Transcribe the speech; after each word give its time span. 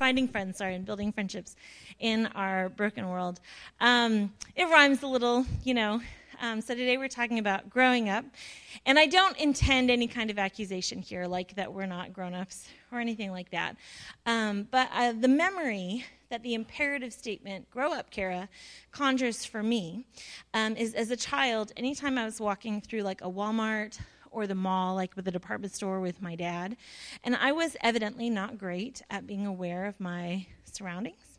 finding 0.00 0.26
friends, 0.26 0.56
sorry, 0.56 0.74
and 0.74 0.86
building 0.86 1.12
friendships 1.12 1.56
in 1.98 2.26
our 2.28 2.70
broken 2.70 3.06
world. 3.10 3.38
Um, 3.82 4.32
it 4.56 4.64
rhymes 4.64 5.02
a 5.02 5.06
little, 5.06 5.44
you 5.62 5.74
know. 5.74 6.00
Um, 6.40 6.62
so 6.62 6.74
today 6.74 6.96
we're 6.96 7.08
talking 7.08 7.38
about 7.38 7.68
growing 7.68 8.08
up. 8.08 8.24
And 8.86 8.98
I 8.98 9.04
don't 9.04 9.36
intend 9.36 9.90
any 9.90 10.06
kind 10.06 10.30
of 10.30 10.38
accusation 10.38 11.02
here, 11.02 11.26
like 11.26 11.54
that 11.56 11.70
we're 11.74 11.84
not 11.84 12.14
grown 12.14 12.32
ups 12.32 12.66
or 12.90 12.98
anything 12.98 13.30
like 13.30 13.50
that. 13.50 13.76
Um, 14.24 14.66
but 14.70 14.88
uh, 14.94 15.12
the 15.12 15.28
memory 15.28 16.06
that 16.30 16.42
the 16.42 16.54
imperative 16.54 17.12
statement, 17.12 17.70
grow 17.70 17.92
up, 17.92 18.10
Kara, 18.10 18.48
conjures 18.92 19.44
for 19.44 19.62
me 19.62 20.06
um, 20.54 20.76
is 20.76 20.94
as 20.94 21.10
a 21.10 21.16
child, 21.16 21.72
anytime 21.76 22.16
I 22.16 22.24
was 22.24 22.40
walking 22.40 22.80
through 22.80 23.02
like 23.02 23.20
a 23.20 23.28
Walmart 23.28 23.98
or 24.30 24.46
the 24.46 24.54
mall, 24.54 24.94
like 24.94 25.16
with 25.16 25.24
the 25.24 25.30
department 25.30 25.74
store 25.74 26.00
with 26.00 26.22
my 26.22 26.36
dad, 26.36 26.76
and 27.24 27.36
I 27.36 27.52
was 27.52 27.76
evidently 27.80 28.30
not 28.30 28.58
great 28.58 29.02
at 29.10 29.26
being 29.26 29.46
aware 29.46 29.86
of 29.86 29.98
my 30.00 30.46
surroundings. 30.64 31.38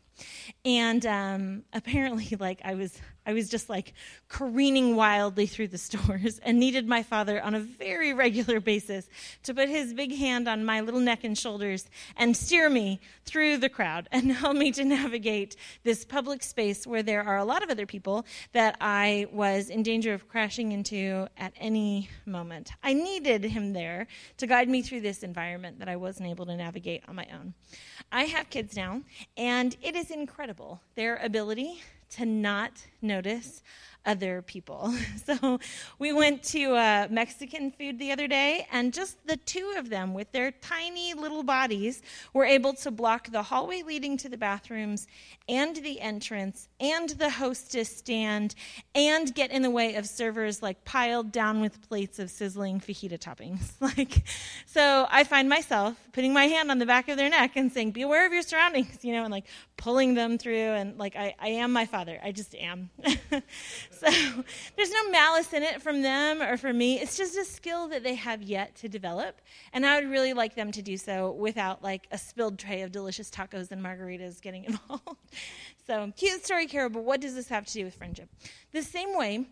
And 0.64 1.04
um, 1.06 1.62
apparently, 1.72 2.36
like 2.38 2.60
I 2.64 2.74
was 2.74 3.00
I 3.24 3.32
was 3.32 3.48
just 3.48 3.68
like 3.68 3.92
careening 4.28 4.96
wildly 4.96 5.46
through 5.46 5.68
the 5.68 5.78
stores 5.78 6.40
and 6.42 6.58
needed 6.58 6.88
my 6.88 7.02
father 7.02 7.40
on 7.42 7.54
a 7.54 7.60
very 7.60 8.12
regular 8.12 8.60
basis 8.60 9.08
to 9.44 9.54
put 9.54 9.68
his 9.68 9.94
big 9.94 10.14
hand 10.16 10.48
on 10.48 10.64
my 10.64 10.80
little 10.80 11.00
neck 11.00 11.22
and 11.24 11.38
shoulders 11.38 11.88
and 12.16 12.36
steer 12.36 12.68
me 12.68 13.00
through 13.24 13.58
the 13.58 13.68
crowd 13.68 14.08
and 14.10 14.32
help 14.32 14.56
me 14.56 14.72
to 14.72 14.84
navigate 14.84 15.56
this 15.84 16.04
public 16.04 16.42
space 16.42 16.86
where 16.86 17.02
there 17.02 17.22
are 17.22 17.38
a 17.38 17.44
lot 17.44 17.62
of 17.62 17.70
other 17.70 17.86
people 17.86 18.26
that 18.52 18.76
I 18.80 19.26
was 19.32 19.70
in 19.70 19.82
danger 19.82 20.14
of 20.14 20.28
crashing 20.28 20.72
into 20.72 21.28
at 21.36 21.52
any 21.56 22.08
moment. 22.26 22.72
I 22.82 22.92
needed 22.92 23.44
him 23.44 23.72
there 23.72 24.06
to 24.38 24.46
guide 24.46 24.68
me 24.68 24.82
through 24.82 25.02
this 25.02 25.22
environment 25.22 25.78
that 25.78 25.88
I 25.88 25.96
wasn't 25.96 26.28
able 26.28 26.46
to 26.46 26.56
navigate 26.56 27.02
on 27.06 27.14
my 27.14 27.26
own. 27.32 27.54
I 28.10 28.24
have 28.24 28.50
kids 28.50 28.76
now, 28.76 29.02
and 29.36 29.76
it 29.80 29.96
is 29.96 30.10
incredible 30.10 30.80
their 30.96 31.16
ability 31.16 31.80
to 32.12 32.26
not 32.26 32.72
notice 33.00 33.62
other 34.06 34.42
people. 34.42 34.94
So 35.24 35.60
we 35.98 36.12
went 36.12 36.42
to 36.44 36.74
uh, 36.74 37.06
Mexican 37.08 37.70
food 37.70 37.98
the 37.98 38.10
other 38.10 38.26
day, 38.26 38.66
and 38.72 38.92
just 38.92 39.24
the 39.26 39.36
two 39.36 39.74
of 39.78 39.88
them, 39.88 40.14
with 40.14 40.32
their 40.32 40.50
tiny 40.50 41.14
little 41.14 41.44
bodies, 41.44 42.02
were 42.34 42.44
able 42.44 42.72
to 42.74 42.90
block 42.90 43.30
the 43.30 43.42
hallway 43.42 43.82
leading 43.82 44.16
to 44.18 44.28
the 44.28 44.36
bathrooms 44.36 45.06
and 45.48 45.76
the 45.76 46.00
entrance 46.00 46.68
and 46.80 47.10
the 47.10 47.30
hostess 47.30 47.96
stand 47.96 48.56
and 48.94 49.34
get 49.34 49.52
in 49.52 49.62
the 49.62 49.70
way 49.70 49.94
of 49.94 50.06
servers 50.06 50.60
like 50.62 50.84
piled 50.84 51.30
down 51.30 51.60
with 51.60 51.80
plates 51.88 52.18
of 52.18 52.30
sizzling 52.30 52.80
fajita 52.80 53.18
toppings. 53.18 53.72
like, 53.80 54.24
so 54.66 55.06
I 55.10 55.24
find 55.24 55.48
myself 55.48 55.96
putting 56.12 56.32
my 56.32 56.46
hand 56.46 56.70
on 56.70 56.78
the 56.78 56.86
back 56.86 57.08
of 57.08 57.16
their 57.16 57.30
neck 57.30 57.52
and 57.56 57.72
saying, 57.72 57.92
"Be 57.92 58.02
aware 58.02 58.26
of 58.26 58.32
your 58.32 58.42
surroundings," 58.42 58.98
you 59.02 59.12
know, 59.12 59.22
and 59.22 59.32
like 59.32 59.46
pulling 59.76 60.14
them 60.14 60.38
through, 60.38 60.72
and 60.72 60.98
like 60.98 61.16
I, 61.16 61.34
I 61.38 61.48
am 61.48 61.72
my 61.72 61.86
father. 61.86 62.18
I 62.22 62.32
just 62.32 62.54
am. 62.54 62.90
so 63.92 64.06
there's 64.76 64.90
no 64.90 65.10
malice 65.10 65.52
in 65.52 65.62
it 65.62 65.82
from 65.82 66.02
them 66.02 66.42
or 66.42 66.56
from 66.56 66.78
me. 66.78 66.98
It's 66.98 67.16
just 67.16 67.36
a 67.36 67.44
skill 67.44 67.88
that 67.88 68.02
they 68.02 68.14
have 68.14 68.42
yet 68.42 68.74
to 68.76 68.88
develop. 68.88 69.40
And 69.72 69.86
I 69.86 70.00
would 70.00 70.10
really 70.10 70.32
like 70.32 70.54
them 70.54 70.72
to 70.72 70.82
do 70.82 70.96
so 70.96 71.32
without 71.32 71.82
like 71.82 72.08
a 72.10 72.18
spilled 72.18 72.58
tray 72.58 72.82
of 72.82 72.92
delicious 72.92 73.30
tacos 73.30 73.70
and 73.70 73.82
margaritas 73.84 74.40
getting 74.40 74.64
involved. 74.66 75.18
so 75.86 76.12
cute 76.16 76.44
story, 76.44 76.66
Carol, 76.66 76.90
but 76.90 77.04
what 77.04 77.20
does 77.20 77.34
this 77.34 77.48
have 77.48 77.66
to 77.66 77.72
do 77.72 77.84
with 77.84 77.94
friendship? 77.94 78.28
The 78.72 78.82
same 78.82 79.16
way 79.16 79.46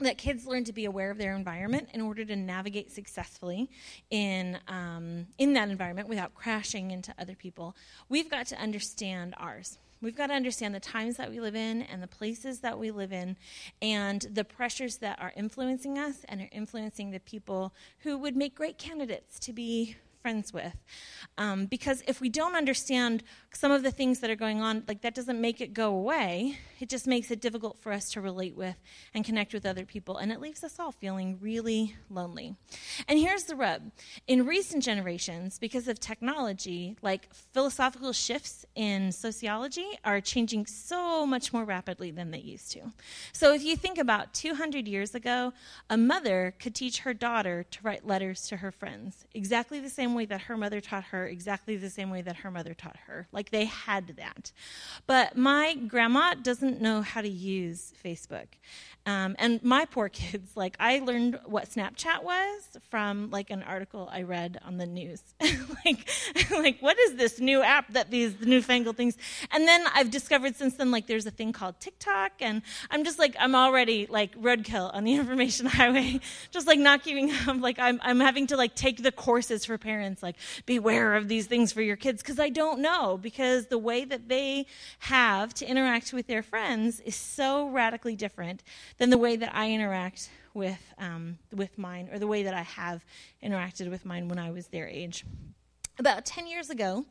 that 0.00 0.18
kids 0.18 0.46
learn 0.46 0.64
to 0.64 0.72
be 0.72 0.86
aware 0.86 1.10
of 1.10 1.18
their 1.18 1.36
environment 1.36 1.88
in 1.94 2.00
order 2.00 2.24
to 2.24 2.34
navigate 2.34 2.90
successfully 2.90 3.70
in 4.10 4.58
um, 4.66 5.26
in 5.38 5.52
that 5.52 5.68
environment 5.68 6.08
without 6.08 6.34
crashing 6.34 6.90
into 6.90 7.14
other 7.18 7.34
people. 7.34 7.76
We've 8.08 8.28
got 8.28 8.46
to 8.48 8.56
understand 8.56 9.34
ours. 9.38 9.78
We've 10.04 10.14
got 10.14 10.26
to 10.26 10.34
understand 10.34 10.74
the 10.74 10.80
times 10.80 11.16
that 11.16 11.30
we 11.30 11.40
live 11.40 11.56
in 11.56 11.80
and 11.80 12.02
the 12.02 12.06
places 12.06 12.60
that 12.60 12.78
we 12.78 12.90
live 12.90 13.10
in 13.10 13.38
and 13.80 14.20
the 14.20 14.44
pressures 14.44 14.98
that 14.98 15.18
are 15.18 15.32
influencing 15.34 15.98
us 15.98 16.26
and 16.28 16.42
are 16.42 16.48
influencing 16.52 17.10
the 17.10 17.20
people 17.20 17.74
who 18.00 18.18
would 18.18 18.36
make 18.36 18.54
great 18.54 18.76
candidates 18.76 19.38
to 19.38 19.54
be 19.54 19.96
friends 20.24 20.54
with. 20.54 20.74
Um, 21.36 21.66
because 21.66 22.02
if 22.08 22.18
we 22.18 22.30
don't 22.30 22.56
understand 22.56 23.22
some 23.52 23.70
of 23.70 23.82
the 23.82 23.90
things 23.90 24.20
that 24.20 24.30
are 24.30 24.36
going 24.36 24.62
on, 24.62 24.82
like 24.88 25.02
that 25.02 25.14
doesn't 25.14 25.38
make 25.38 25.60
it 25.60 25.74
go 25.74 25.94
away. 25.94 26.56
It 26.80 26.88
just 26.88 27.06
makes 27.06 27.30
it 27.30 27.42
difficult 27.42 27.78
for 27.78 27.92
us 27.92 28.10
to 28.12 28.22
relate 28.22 28.56
with 28.56 28.76
and 29.12 29.22
connect 29.22 29.52
with 29.52 29.66
other 29.66 29.84
people. 29.84 30.16
And 30.16 30.32
it 30.32 30.40
leaves 30.40 30.64
us 30.64 30.78
all 30.78 30.92
feeling 30.92 31.38
really 31.42 31.94
lonely. 32.08 32.56
And 33.06 33.18
here's 33.18 33.44
the 33.44 33.54
rub 33.54 33.90
in 34.26 34.46
recent 34.46 34.82
generations, 34.82 35.58
because 35.58 35.88
of 35.88 36.00
technology, 36.00 36.96
like 37.02 37.28
philosophical 37.52 38.14
shifts 38.14 38.64
in 38.74 39.12
sociology 39.12 39.86
are 40.06 40.22
changing 40.22 40.64
so 40.64 41.26
much 41.26 41.52
more 41.52 41.66
rapidly 41.66 42.10
than 42.10 42.30
they 42.30 42.38
used 42.38 42.70
to. 42.72 42.80
So 43.32 43.52
if 43.52 43.62
you 43.62 43.76
think 43.76 43.98
about 43.98 44.32
200 44.32 44.88
years 44.88 45.14
ago, 45.14 45.52
a 45.90 45.98
mother 45.98 46.54
could 46.58 46.74
teach 46.74 47.00
her 47.00 47.12
daughter 47.12 47.62
to 47.70 47.78
write 47.82 48.06
letters 48.06 48.46
to 48.46 48.56
her 48.56 48.70
friends 48.70 49.26
exactly 49.34 49.80
the 49.80 49.90
same 49.90 50.13
way 50.14 50.26
that 50.26 50.42
her 50.42 50.56
mother 50.56 50.80
taught 50.80 51.04
her, 51.04 51.26
exactly 51.26 51.76
the 51.76 51.90
same 51.90 52.10
way 52.10 52.22
that 52.22 52.36
her 52.36 52.50
mother 52.50 52.74
taught 52.74 52.96
her. 53.06 53.26
Like 53.32 53.50
they 53.50 53.66
had 53.66 54.16
that. 54.16 54.52
But 55.06 55.36
my 55.36 55.74
grandma 55.74 56.34
doesn't 56.34 56.80
know 56.80 57.02
how 57.02 57.20
to 57.20 57.28
use 57.28 57.92
Facebook. 58.04 58.46
Um, 59.06 59.36
and 59.38 59.62
my 59.62 59.84
poor 59.84 60.08
kids, 60.24 60.56
like 60.56 60.76
I 60.80 61.00
learned 61.00 61.38
what 61.44 61.68
Snapchat 61.68 62.22
was 62.22 62.62
from 62.90 63.30
like 63.30 63.50
an 63.50 63.62
article 63.62 64.08
I 64.10 64.22
read 64.22 64.58
on 64.64 64.78
the 64.78 64.86
news. 64.86 65.22
like, 65.84 66.08
like 66.50 66.80
what 66.80 66.98
is 66.98 67.16
this 67.16 67.38
new 67.38 67.62
app 67.62 67.92
that 67.92 68.10
these 68.10 68.34
newfangled 68.40 68.96
things? 68.96 69.16
And 69.50 69.66
then 69.68 69.84
I've 69.94 70.10
discovered 70.10 70.56
since 70.56 70.74
then 70.76 70.90
like 70.90 71.06
there's 71.06 71.26
a 71.26 71.30
thing 71.30 71.52
called 71.52 71.80
TikTok, 71.80 72.32
and 72.40 72.62
I'm 72.90 73.04
just 73.04 73.18
like 73.18 73.36
I'm 73.38 73.54
already 73.54 74.06
like 74.06 74.34
roadkill 74.40 74.94
on 74.94 75.04
the 75.04 75.12
information 75.14 75.66
highway, 75.66 76.20
just 76.50 76.66
like 76.66 76.78
not 76.78 77.02
keeping 77.02 77.30
up. 77.46 77.60
Like 77.60 77.78
I'm 77.78 78.00
I'm 78.02 78.20
having 78.20 78.46
to 78.48 78.56
like 78.56 78.74
take 78.74 79.02
the 79.02 79.12
courses 79.12 79.64
for 79.64 79.76
parents, 79.76 80.03
like 80.22 80.36
beware 80.66 81.14
of 81.14 81.28
these 81.28 81.46
things 81.46 81.72
for 81.72 81.82
your 81.82 81.96
kids 81.96 82.22
because 82.22 82.38
I 82.38 82.48
don't 82.48 82.80
know 82.80 83.18
because 83.20 83.66
the 83.66 83.78
way 83.78 84.04
that 84.04 84.28
they 84.28 84.66
have 85.00 85.54
to 85.54 85.66
interact 85.66 86.12
with 86.12 86.26
their 86.26 86.42
friends 86.42 87.00
is 87.00 87.16
so 87.16 87.68
radically 87.68 88.16
different 88.16 88.62
than 88.98 89.10
the 89.10 89.18
way 89.18 89.36
that 89.36 89.54
I 89.54 89.70
interact 89.70 90.30
with, 90.54 90.94
um, 90.98 91.38
with 91.52 91.76
mine, 91.76 92.08
or 92.12 92.18
the 92.18 92.26
way 92.26 92.44
that 92.44 92.54
I 92.54 92.62
have 92.62 93.04
interacted 93.42 93.90
with 93.90 94.04
mine 94.04 94.28
when 94.28 94.38
I 94.38 94.50
was 94.52 94.68
their 94.68 94.88
age. 94.88 95.24
About 95.98 96.24
10 96.24 96.46
years 96.46 96.70
ago, 96.70 97.04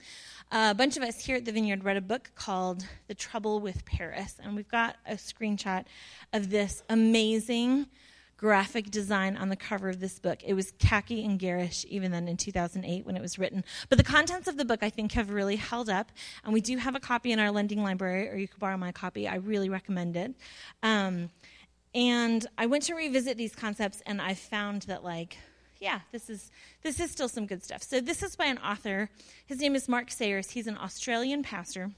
a 0.51 0.73
bunch 0.73 0.97
of 0.97 1.03
us 1.03 1.23
here 1.23 1.37
at 1.37 1.45
the 1.45 1.51
Vineyard 1.51 1.83
read 1.83 1.97
a 1.97 2.01
book 2.01 2.31
called 2.35 2.85
The 3.07 3.15
Trouble 3.15 3.59
with 3.59 3.85
Paris, 3.85 4.37
and 4.43 4.55
we've 4.55 4.67
got 4.67 4.97
a 5.05 5.13
screenshot 5.13 5.85
of 6.31 6.49
this 6.49 6.83
amazing 6.89 7.87
graphic 8.43 8.91
design 8.91 9.37
on 9.37 9.47
the 9.47 9.55
cover 9.55 9.87
of 9.87 10.01
this 10.01 10.19
book. 10.19 10.43
It 10.43 10.53
was 10.53 10.73
khaki 10.77 11.23
and 11.23 11.39
garish 11.39 11.85
even 11.87 12.11
then 12.11 12.27
in 12.27 12.35
2008 12.35 13.05
when 13.05 13.15
it 13.15 13.21
was 13.21 13.39
written. 13.39 13.63
But 13.87 13.97
the 13.97 14.03
contents 14.03 14.49
of 14.49 14.57
the 14.57 14.65
book 14.65 14.83
I 14.83 14.89
think 14.89 15.13
have 15.13 15.29
really 15.29 15.55
held 15.55 15.89
up, 15.89 16.11
and 16.43 16.53
we 16.53 16.59
do 16.59 16.75
have 16.75 16.93
a 16.93 16.99
copy 16.99 17.31
in 17.31 17.39
our 17.39 17.51
lending 17.51 17.81
library, 17.81 18.29
or 18.29 18.35
you 18.35 18.49
could 18.49 18.59
borrow 18.59 18.75
my 18.75 18.91
copy. 18.91 19.29
I 19.29 19.35
really 19.35 19.69
recommend 19.69 20.17
it. 20.17 20.35
Um, 20.83 21.29
and 21.95 22.45
I 22.57 22.65
went 22.65 22.83
to 22.83 22.95
revisit 22.95 23.37
these 23.37 23.55
concepts, 23.55 24.01
and 24.05 24.21
I 24.21 24.33
found 24.33 24.81
that, 24.83 25.05
like, 25.05 25.37
yeah, 25.79 26.01
this 26.11 26.29
is 26.29 26.51
this 26.81 26.99
is 26.99 27.11
still 27.11 27.29
some 27.29 27.45
good 27.45 27.63
stuff. 27.63 27.81
So 27.81 28.01
this 28.01 28.23
is 28.23 28.35
by 28.35 28.47
an 28.47 28.57
author. 28.57 29.09
His 29.45 29.61
name 29.61 29.73
is 29.73 29.87
Mark 29.87 30.11
Sayers. 30.11 30.51
He's 30.51 30.67
an 30.67 30.77
Australian 30.77 31.43
pastor. 31.43 31.91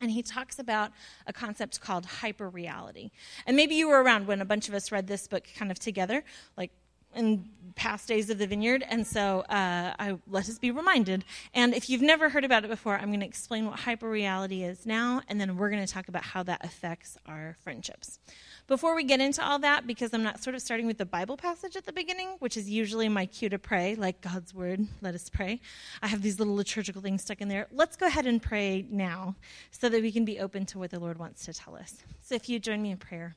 And 0.00 0.10
he 0.10 0.22
talks 0.22 0.58
about 0.58 0.92
a 1.26 1.32
concept 1.32 1.80
called 1.80 2.06
hyperreality. 2.06 3.10
And 3.46 3.56
maybe 3.56 3.74
you 3.74 3.88
were 3.88 4.02
around 4.02 4.26
when 4.26 4.40
a 4.40 4.44
bunch 4.44 4.68
of 4.68 4.74
us 4.74 4.92
read 4.92 5.06
this 5.06 5.26
book 5.26 5.46
kind 5.56 5.70
of 5.70 5.78
together, 5.78 6.24
like 6.56 6.70
in 7.14 7.48
past 7.74 8.06
days 8.06 8.30
of 8.30 8.38
the 8.38 8.46
vineyard, 8.46 8.84
and 8.88 9.06
so 9.06 9.40
uh, 9.48 9.94
I, 9.98 10.16
let 10.28 10.48
us 10.48 10.58
be 10.58 10.70
reminded. 10.70 11.24
And 11.54 11.74
if 11.74 11.90
you've 11.90 12.02
never 12.02 12.28
heard 12.28 12.44
about 12.44 12.64
it 12.64 12.70
before, 12.70 12.96
I'm 12.96 13.08
going 13.08 13.20
to 13.20 13.26
explain 13.26 13.66
what 13.66 13.80
hyperreality 13.80 14.68
is 14.68 14.86
now, 14.86 15.22
and 15.28 15.40
then 15.40 15.56
we're 15.56 15.70
going 15.70 15.84
to 15.84 15.92
talk 15.92 16.08
about 16.08 16.22
how 16.22 16.42
that 16.44 16.64
affects 16.64 17.18
our 17.26 17.56
friendships. 17.62 18.20
Before 18.66 18.94
we 18.94 19.04
get 19.04 19.20
into 19.20 19.44
all 19.44 19.58
that, 19.58 19.86
because 19.86 20.14
I'm 20.14 20.22
not 20.22 20.42
sort 20.42 20.56
of 20.56 20.62
starting 20.62 20.86
with 20.86 20.96
the 20.96 21.04
Bible 21.04 21.36
passage 21.36 21.76
at 21.76 21.84
the 21.84 21.92
beginning, 21.92 22.36
which 22.38 22.56
is 22.56 22.70
usually 22.70 23.08
my 23.08 23.26
cue 23.26 23.50
to 23.50 23.58
pray, 23.58 23.94
like 23.94 24.20
God's 24.20 24.54
word, 24.54 24.86
let 25.02 25.14
us 25.14 25.28
pray. 25.28 25.60
I 26.00 26.06
have 26.06 26.22
these 26.22 26.38
little 26.38 26.54
liturgical 26.54 27.02
things 27.02 27.22
stuck 27.22 27.40
in 27.40 27.48
there. 27.48 27.66
Let's 27.72 27.96
go 27.96 28.06
ahead 28.06 28.26
and 28.26 28.40
pray 28.40 28.86
now 28.88 29.36
so 29.70 29.88
that 29.88 30.00
we 30.00 30.12
can 30.12 30.24
be 30.24 30.40
open 30.40 30.64
to 30.66 30.78
what 30.78 30.90
the 30.90 30.98
Lord 30.98 31.18
wants 31.18 31.44
to 31.44 31.52
tell 31.52 31.74
us. 31.74 31.96
So 32.22 32.34
if 32.36 32.48
you 32.48 32.58
join 32.58 32.80
me 32.80 32.92
in 32.92 32.96
prayer. 32.96 33.34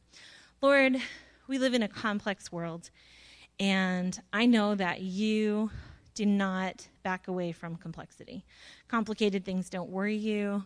Lord, 0.62 0.98
we 1.48 1.57
live 1.57 1.74
in 1.74 1.84
a 1.84 1.88
complex 1.90 2.51
world, 2.51 2.90
and 3.59 4.19
I 4.31 4.45
know 4.45 4.75
that 4.75 5.01
you 5.01 5.71
do 6.13 6.25
not 6.25 6.88
back 7.04 7.27
away 7.27 7.51
from 7.51 7.75
complexity. 7.75 8.44
Complicated 8.88 9.45
things 9.45 9.69
don't 9.69 9.89
worry 9.89 10.15
you, 10.15 10.63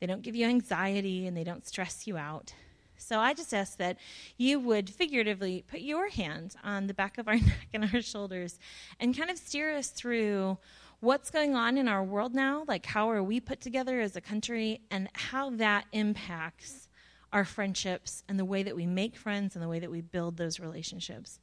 they 0.00 0.06
don't 0.06 0.22
give 0.22 0.36
you 0.36 0.46
anxiety, 0.46 1.26
and 1.26 1.36
they 1.36 1.44
don't 1.44 1.66
stress 1.66 2.06
you 2.06 2.16
out. 2.16 2.54
So 2.96 3.18
I 3.18 3.32
just 3.32 3.54
ask 3.54 3.78
that 3.78 3.96
you 4.36 4.60
would 4.60 4.90
figuratively 4.90 5.64
put 5.68 5.80
your 5.80 6.10
hand 6.10 6.54
on 6.62 6.86
the 6.86 6.94
back 6.94 7.18
of 7.18 7.28
our 7.28 7.34
neck 7.38 7.68
and 7.72 7.88
our 7.92 8.02
shoulders 8.02 8.58
and 8.98 9.16
kind 9.16 9.30
of 9.30 9.38
steer 9.38 9.74
us 9.74 9.88
through 9.88 10.58
what's 11.00 11.30
going 11.30 11.54
on 11.54 11.78
in 11.78 11.88
our 11.88 12.04
world 12.04 12.34
now, 12.34 12.64
like 12.68 12.86
how 12.86 13.10
are 13.10 13.22
we 13.22 13.40
put 13.40 13.60
together 13.60 14.00
as 14.00 14.16
a 14.16 14.20
country, 14.20 14.82
and 14.90 15.08
how 15.14 15.50
that 15.50 15.86
impacts 15.92 16.88
our 17.32 17.44
friendships 17.44 18.22
and 18.28 18.38
the 18.38 18.44
way 18.44 18.62
that 18.62 18.76
we 18.76 18.86
make 18.86 19.16
friends 19.16 19.54
and 19.54 19.62
the 19.62 19.68
way 19.68 19.78
that 19.78 19.90
we 19.90 20.00
build 20.00 20.36
those 20.36 20.60
relationships. 20.60 21.40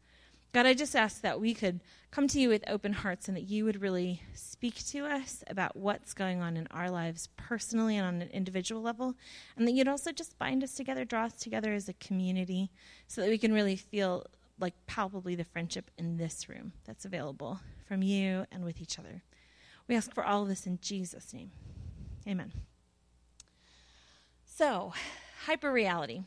God, 0.54 0.66
I 0.66 0.74
just 0.74 0.96
ask 0.96 1.22
that 1.22 1.40
we 1.40 1.54
could 1.54 1.82
come 2.10 2.28
to 2.30 2.40
you 2.40 2.50
with 2.50 2.64
open 2.68 2.94
hearts 2.94 3.28
and 3.28 3.36
that 3.38 3.50
you 3.50 3.66
would 3.66 3.82
really 3.82 4.22
speak 4.34 4.84
to 4.88 5.06
us 5.06 5.44
about 5.48 5.76
what's 5.76 6.14
going 6.14 6.42
on 6.42 6.58
in 6.58 6.68
our 6.72 6.90
lives 6.90 7.30
personally 7.38 7.98
and 7.98 8.08
on 8.08 8.22
an 8.22 8.30
individual 8.30 8.82
level, 8.82 9.16
and 9.56 9.68
that 9.68 9.74
you'd 9.74 9.88
also 9.88 10.12
just 10.12 10.40
bind 10.40 10.64
us 10.64 10.74
together, 10.74 11.06
draw 11.06 11.26
us 11.26 11.34
together 11.34 11.74
as 11.74 11.90
a 11.90 11.94
community 11.94 12.72
so 13.08 13.22
that 13.22 13.30
we 13.30 13.38
can 13.38 13.54
really 13.54 13.76
feel 13.76 14.26
like 14.60 14.74
palpably 14.88 15.36
the 15.36 15.44
friendship 15.44 15.92
in 15.98 16.18
this 16.18 16.50
room 16.50 16.72
that's 16.86 17.06
available 17.06 17.60
from 17.86 18.02
you 18.02 18.46
and 18.52 18.64
with 18.66 18.82
each 18.82 18.98
other. 18.98 19.22
We 19.88 19.96
ask 19.96 20.14
for 20.14 20.26
all 20.26 20.44
of 20.44 20.50
this 20.50 20.66
in 20.66 20.80
Jesus' 20.82 21.34
name. 21.34 21.52
Amen. 22.28 22.52
So, 24.46 24.94
hyperreality. 25.46 26.24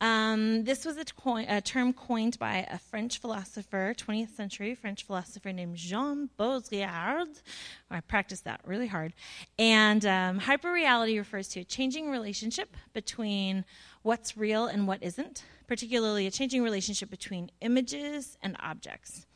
Um, 0.00 0.64
this 0.64 0.84
was 0.84 0.96
a, 0.96 1.04
a, 1.48 1.60
term 1.60 1.92
coined 1.92 2.38
by 2.38 2.66
a 2.70 2.78
French 2.78 3.18
philosopher, 3.18 3.94
20th 3.96 4.30
century 4.30 4.74
French 4.74 5.04
philosopher 5.04 5.52
named 5.52 5.76
Jean 5.76 6.30
Baudrillard. 6.38 7.42
I 7.90 8.00
practiced 8.00 8.44
that 8.44 8.60
really 8.64 8.86
hard. 8.86 9.12
And 9.58 10.06
um, 10.06 10.40
hyperreality 10.40 11.18
refers 11.18 11.48
to 11.48 11.60
a 11.60 11.64
changing 11.64 12.10
relationship 12.10 12.76
between 12.92 13.64
what's 14.02 14.36
real 14.36 14.66
and 14.66 14.86
what 14.86 15.02
isn't, 15.02 15.44
particularly 15.66 16.26
a 16.26 16.30
changing 16.30 16.62
relationship 16.62 17.10
between 17.10 17.50
images 17.60 18.38
and 18.40 18.56
objects. 18.60 19.26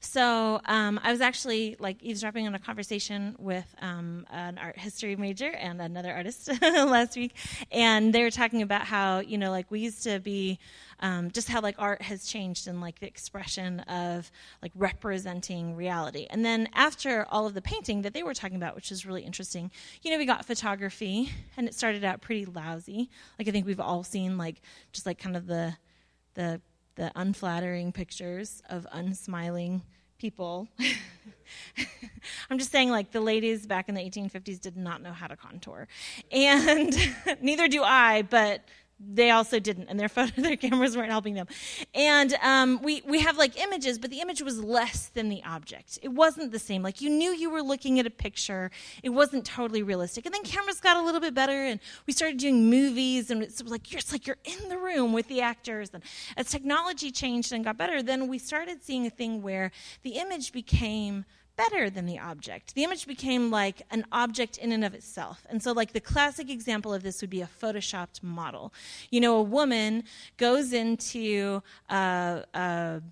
So 0.00 0.60
um, 0.64 1.00
I 1.02 1.10
was 1.10 1.20
actually 1.20 1.76
like 1.80 2.02
eavesdropping 2.02 2.46
on 2.46 2.54
a 2.54 2.58
conversation 2.58 3.34
with 3.38 3.66
um, 3.80 4.26
an 4.30 4.56
art 4.56 4.78
history 4.78 5.16
major 5.16 5.50
and 5.50 5.80
another 5.80 6.12
artist 6.12 6.48
last 6.62 7.16
week, 7.16 7.34
and 7.72 8.12
they 8.12 8.22
were 8.22 8.30
talking 8.30 8.62
about 8.62 8.82
how 8.82 9.18
you 9.18 9.38
know 9.38 9.50
like 9.50 9.68
we 9.70 9.80
used 9.80 10.04
to 10.04 10.20
be 10.20 10.60
um, 11.00 11.32
just 11.32 11.48
how 11.48 11.60
like 11.60 11.74
art 11.78 12.00
has 12.02 12.24
changed 12.26 12.68
and 12.68 12.80
like 12.80 13.00
the 13.00 13.06
expression 13.06 13.80
of 13.80 14.30
like 14.62 14.72
representing 14.76 15.74
reality. 15.74 16.28
And 16.30 16.44
then 16.44 16.68
after 16.74 17.26
all 17.28 17.46
of 17.46 17.54
the 17.54 17.62
painting 17.62 18.02
that 18.02 18.14
they 18.14 18.22
were 18.22 18.34
talking 18.34 18.56
about, 18.56 18.76
which 18.76 18.92
is 18.92 19.04
really 19.04 19.22
interesting, 19.22 19.70
you 20.02 20.12
know, 20.12 20.18
we 20.18 20.26
got 20.26 20.44
photography, 20.44 21.32
and 21.56 21.66
it 21.66 21.74
started 21.74 22.04
out 22.04 22.20
pretty 22.20 22.44
lousy. 22.44 23.10
Like 23.36 23.48
I 23.48 23.50
think 23.50 23.66
we've 23.66 23.80
all 23.80 24.04
seen 24.04 24.38
like 24.38 24.60
just 24.92 25.06
like 25.06 25.18
kind 25.18 25.36
of 25.36 25.48
the 25.48 25.76
the 26.34 26.60
the 26.98 27.12
unflattering 27.14 27.92
pictures 27.92 28.60
of 28.68 28.86
unsmiling 28.92 29.82
people. 30.18 30.68
I'm 32.50 32.58
just 32.58 32.72
saying, 32.72 32.90
like, 32.90 33.12
the 33.12 33.20
ladies 33.20 33.66
back 33.66 33.88
in 33.88 33.94
the 33.94 34.00
1850s 34.00 34.60
did 34.60 34.76
not 34.76 35.00
know 35.00 35.12
how 35.12 35.28
to 35.28 35.36
contour. 35.36 35.86
And 36.32 36.94
neither 37.40 37.68
do 37.68 37.84
I, 37.84 38.22
but 38.22 38.62
they 39.00 39.30
also 39.30 39.58
didn't, 39.58 39.88
and 39.88 39.98
their 39.98 40.08
photo, 40.18 40.40
their 40.40 40.56
cameras 40.56 40.96
weren't 40.96 41.10
helping 41.10 41.34
them. 41.34 41.46
And 41.94 42.34
um, 42.42 42.80
we 42.82 43.02
we 43.06 43.20
have 43.20 43.36
like 43.36 43.60
images, 43.60 43.98
but 43.98 44.10
the 44.10 44.20
image 44.20 44.42
was 44.42 44.62
less 44.62 45.08
than 45.08 45.28
the 45.28 45.42
object. 45.44 45.98
It 46.02 46.08
wasn't 46.08 46.52
the 46.52 46.58
same. 46.58 46.82
Like 46.82 47.00
you 47.00 47.10
knew 47.10 47.30
you 47.30 47.50
were 47.50 47.62
looking 47.62 47.98
at 47.98 48.06
a 48.06 48.10
picture. 48.10 48.70
It 49.02 49.10
wasn't 49.10 49.44
totally 49.44 49.82
realistic. 49.82 50.26
And 50.26 50.34
then 50.34 50.42
cameras 50.42 50.80
got 50.80 50.96
a 50.96 51.02
little 51.02 51.20
bit 51.20 51.34
better, 51.34 51.64
and 51.64 51.80
we 52.06 52.12
started 52.12 52.38
doing 52.38 52.68
movies, 52.68 53.30
and 53.30 53.42
it 53.42 53.48
was 53.62 53.70
like 53.70 53.92
it's 53.92 54.12
like 54.12 54.26
you're 54.26 54.38
in 54.44 54.68
the 54.68 54.78
room 54.78 55.12
with 55.12 55.28
the 55.28 55.40
actors. 55.40 55.90
And 55.92 56.02
as 56.36 56.48
technology 56.48 57.10
changed 57.10 57.52
and 57.52 57.64
got 57.64 57.76
better, 57.76 58.02
then 58.02 58.28
we 58.28 58.38
started 58.38 58.82
seeing 58.82 59.06
a 59.06 59.10
thing 59.10 59.42
where 59.42 59.70
the 60.02 60.10
image 60.10 60.52
became 60.52 61.24
better 61.58 61.90
than 61.90 62.06
the 62.06 62.18
object. 62.18 62.74
The 62.74 62.84
image 62.84 63.06
became 63.06 63.50
like 63.50 63.82
an 63.90 64.06
object 64.12 64.56
in 64.56 64.72
and 64.72 64.84
of 64.84 64.94
itself. 64.94 65.44
And 65.50 65.62
so, 65.62 65.72
like, 65.72 65.92
the 65.92 66.00
classic 66.00 66.48
example 66.48 66.94
of 66.94 67.02
this 67.02 67.20
would 67.20 67.28
be 67.28 67.42
a 67.42 67.48
photoshopped 67.60 68.22
model. 68.22 68.72
You 69.10 69.20
know, 69.20 69.36
a 69.36 69.42
woman 69.42 70.04
goes 70.38 70.72
into 70.72 71.62
a, 71.90 72.44
a 72.54 73.02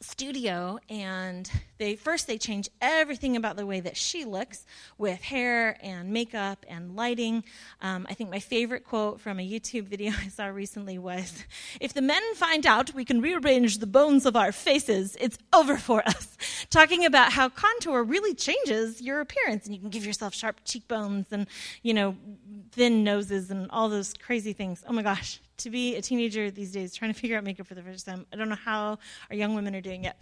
studio 0.00 0.78
and 0.88 1.50
they 1.78 1.94
first 1.94 2.26
they 2.26 2.38
change 2.38 2.68
everything 2.80 3.36
about 3.36 3.56
the 3.56 3.66
way 3.66 3.80
that 3.80 3.96
she 3.96 4.24
looks 4.24 4.64
with 4.96 5.20
hair 5.22 5.76
and 5.82 6.10
makeup 6.10 6.64
and 6.68 6.96
lighting. 6.96 7.44
Um, 7.82 8.06
i 8.08 8.14
think 8.14 8.30
my 8.30 8.40
favorite 8.40 8.84
quote 8.84 9.20
from 9.20 9.38
a 9.38 9.46
youtube 9.46 9.84
video 9.84 10.12
i 10.24 10.28
saw 10.28 10.46
recently 10.46 10.98
was 10.98 11.44
if 11.80 11.92
the 11.92 12.02
men 12.02 12.22
find 12.34 12.66
out 12.66 12.94
we 12.94 13.04
can 13.04 13.20
rearrange 13.20 13.78
the 13.78 13.86
bones 13.86 14.26
of 14.26 14.36
our 14.36 14.52
faces. 14.52 15.16
It's 15.20 15.38
over 15.52 15.76
for 15.76 16.06
us. 16.06 16.36
Talking 16.70 17.04
about 17.04 17.32
how 17.32 17.48
contour 17.48 18.02
really 18.02 18.34
changes 18.34 19.00
your 19.00 19.20
appearance 19.20 19.66
and 19.66 19.74
you 19.74 19.80
can 19.80 19.90
give 19.90 20.06
yourself 20.06 20.34
sharp 20.34 20.60
cheekbones 20.64 21.26
and 21.30 21.46
you 21.82 21.94
know 21.94 22.16
thin 22.72 23.04
noses 23.04 23.50
and 23.50 23.70
all 23.70 23.88
those 23.88 24.14
crazy 24.14 24.52
things. 24.52 24.84
Oh 24.86 24.92
my 24.92 25.02
gosh 25.02 25.40
to 25.60 25.70
be 25.70 25.96
a 25.96 26.02
teenager 26.02 26.50
these 26.50 26.72
days 26.72 26.94
trying 26.94 27.12
to 27.12 27.18
figure 27.18 27.36
out 27.36 27.44
makeup 27.44 27.66
for 27.66 27.74
the 27.74 27.82
first 27.82 28.06
time. 28.06 28.26
I 28.32 28.36
don't 28.36 28.48
know 28.48 28.54
how 28.54 28.98
our 29.30 29.36
young 29.36 29.54
women 29.54 29.74
are 29.74 29.80
doing 29.80 30.04
it. 30.04 30.16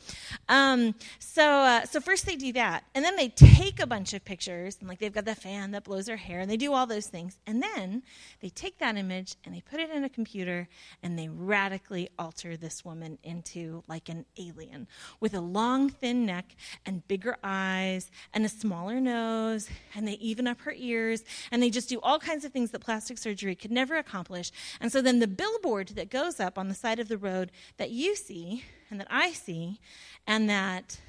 Um, 0.49 0.95
so, 1.19 1.43
uh, 1.43 1.85
so 1.85 2.01
first 2.01 2.27
they 2.27 2.37
do 2.37 2.53
that, 2.53 2.85
and 2.95 3.05
then 3.05 3.17
they 3.17 3.29
take 3.29 3.81
a 3.81 3.87
bunch 3.87 4.13
of 4.15 4.25
pictures, 4.25 4.77
and 4.81 4.89
like 4.89 4.99
they've 4.99 5.13
got 5.13 5.25
the 5.25 5.35
fan 5.35 5.71
that 5.73 5.85
blows 5.85 6.07
their 6.07 6.17
hair, 6.17 6.41
and 6.41 6.51
they 6.51 6.57
do 6.57 6.73
all 6.73 6.87
those 6.87 7.07
things, 7.07 7.39
and 7.47 7.63
then 7.63 8.03
they 8.41 8.49
take 8.49 8.79
that 8.79 8.97
image 8.97 9.37
and 9.45 9.55
they 9.55 9.61
put 9.61 9.81
it 9.81 9.91
in 9.91 10.05
a 10.05 10.09
computer, 10.09 10.69
and 11.03 11.19
they 11.19 11.29
radically 11.29 12.09
alter 12.19 12.57
this 12.57 12.85
woman 12.85 13.19
into 13.23 13.83
like 13.89 14.09
an 14.09 14.25
alien 14.39 14.87
with 15.21 15.35
a 15.35 15.41
long, 15.41 15.89
thin 15.89 16.27
neck 16.27 16.57
and 16.85 17.07
bigger 17.07 17.37
eyes 17.45 18.11
and 18.35 18.45
a 18.45 18.49
smaller 18.49 19.01
nose, 19.01 19.69
and 19.95 20.09
they 20.09 20.15
even 20.15 20.47
up 20.47 20.61
her 20.63 20.75
ears, 20.77 21.25
and 21.51 21.63
they 21.63 21.71
just 21.71 21.89
do 21.89 22.01
all 22.03 22.19
kinds 22.19 22.45
of 22.45 22.53
things 22.53 22.71
that 22.71 22.81
plastic 22.81 23.19
surgery 23.19 23.55
could 23.55 23.71
never 23.71 23.97
accomplish, 23.97 24.51
and 24.81 24.91
so 24.91 25.01
then 25.01 25.21
the 25.21 25.28
billboard 25.29 25.89
that 25.89 26.11
goes 26.11 26.41
up 26.41 26.59
on 26.59 26.69
the 26.69 26.75
side 26.75 26.99
of 26.99 27.09
the 27.09 27.19
road 27.19 27.51
that 27.77 27.91
you 27.91 28.17
see 28.17 28.65
and 28.91 28.99
that 29.01 29.09
I 29.11 29.33
see 29.33 29.81
and 30.27 30.49
that 30.49 31.01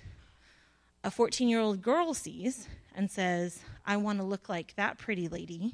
a 1.03 1.11
14 1.11 1.47
year 1.47 1.59
old 1.59 1.81
girl 1.81 2.13
sees 2.13 2.67
and 2.95 3.09
says, 3.09 3.59
I 3.85 3.97
want 3.97 4.19
to 4.19 4.25
look 4.25 4.49
like 4.49 4.75
that 4.75 4.97
pretty 4.97 5.27
lady 5.27 5.73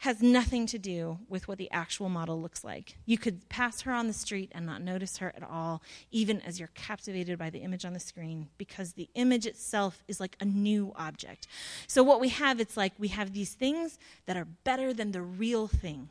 has 0.00 0.22
nothing 0.22 0.64
to 0.64 0.78
do 0.78 1.18
with 1.28 1.46
what 1.46 1.58
the 1.58 1.70
actual 1.70 2.08
model 2.08 2.40
looks 2.40 2.64
like. 2.64 2.96
You 3.04 3.18
could 3.18 3.46
pass 3.50 3.82
her 3.82 3.92
on 3.92 4.06
the 4.06 4.14
street 4.14 4.50
and 4.54 4.64
not 4.64 4.80
notice 4.80 5.18
her 5.18 5.30
at 5.36 5.42
all, 5.42 5.82
even 6.10 6.40
as 6.40 6.58
you're 6.58 6.70
captivated 6.74 7.38
by 7.38 7.50
the 7.50 7.58
image 7.58 7.84
on 7.84 7.92
the 7.92 8.00
screen, 8.00 8.48
because 8.56 8.94
the 8.94 9.10
image 9.14 9.44
itself 9.44 10.02
is 10.08 10.18
like 10.18 10.36
a 10.40 10.46
new 10.46 10.94
object. 10.96 11.46
So, 11.86 12.02
what 12.02 12.18
we 12.18 12.30
have, 12.30 12.60
it's 12.60 12.78
like 12.78 12.94
we 12.98 13.08
have 13.08 13.34
these 13.34 13.52
things 13.52 13.98
that 14.24 14.38
are 14.38 14.46
better 14.64 14.94
than 14.94 15.12
the 15.12 15.20
real 15.20 15.66
thing. 15.66 16.08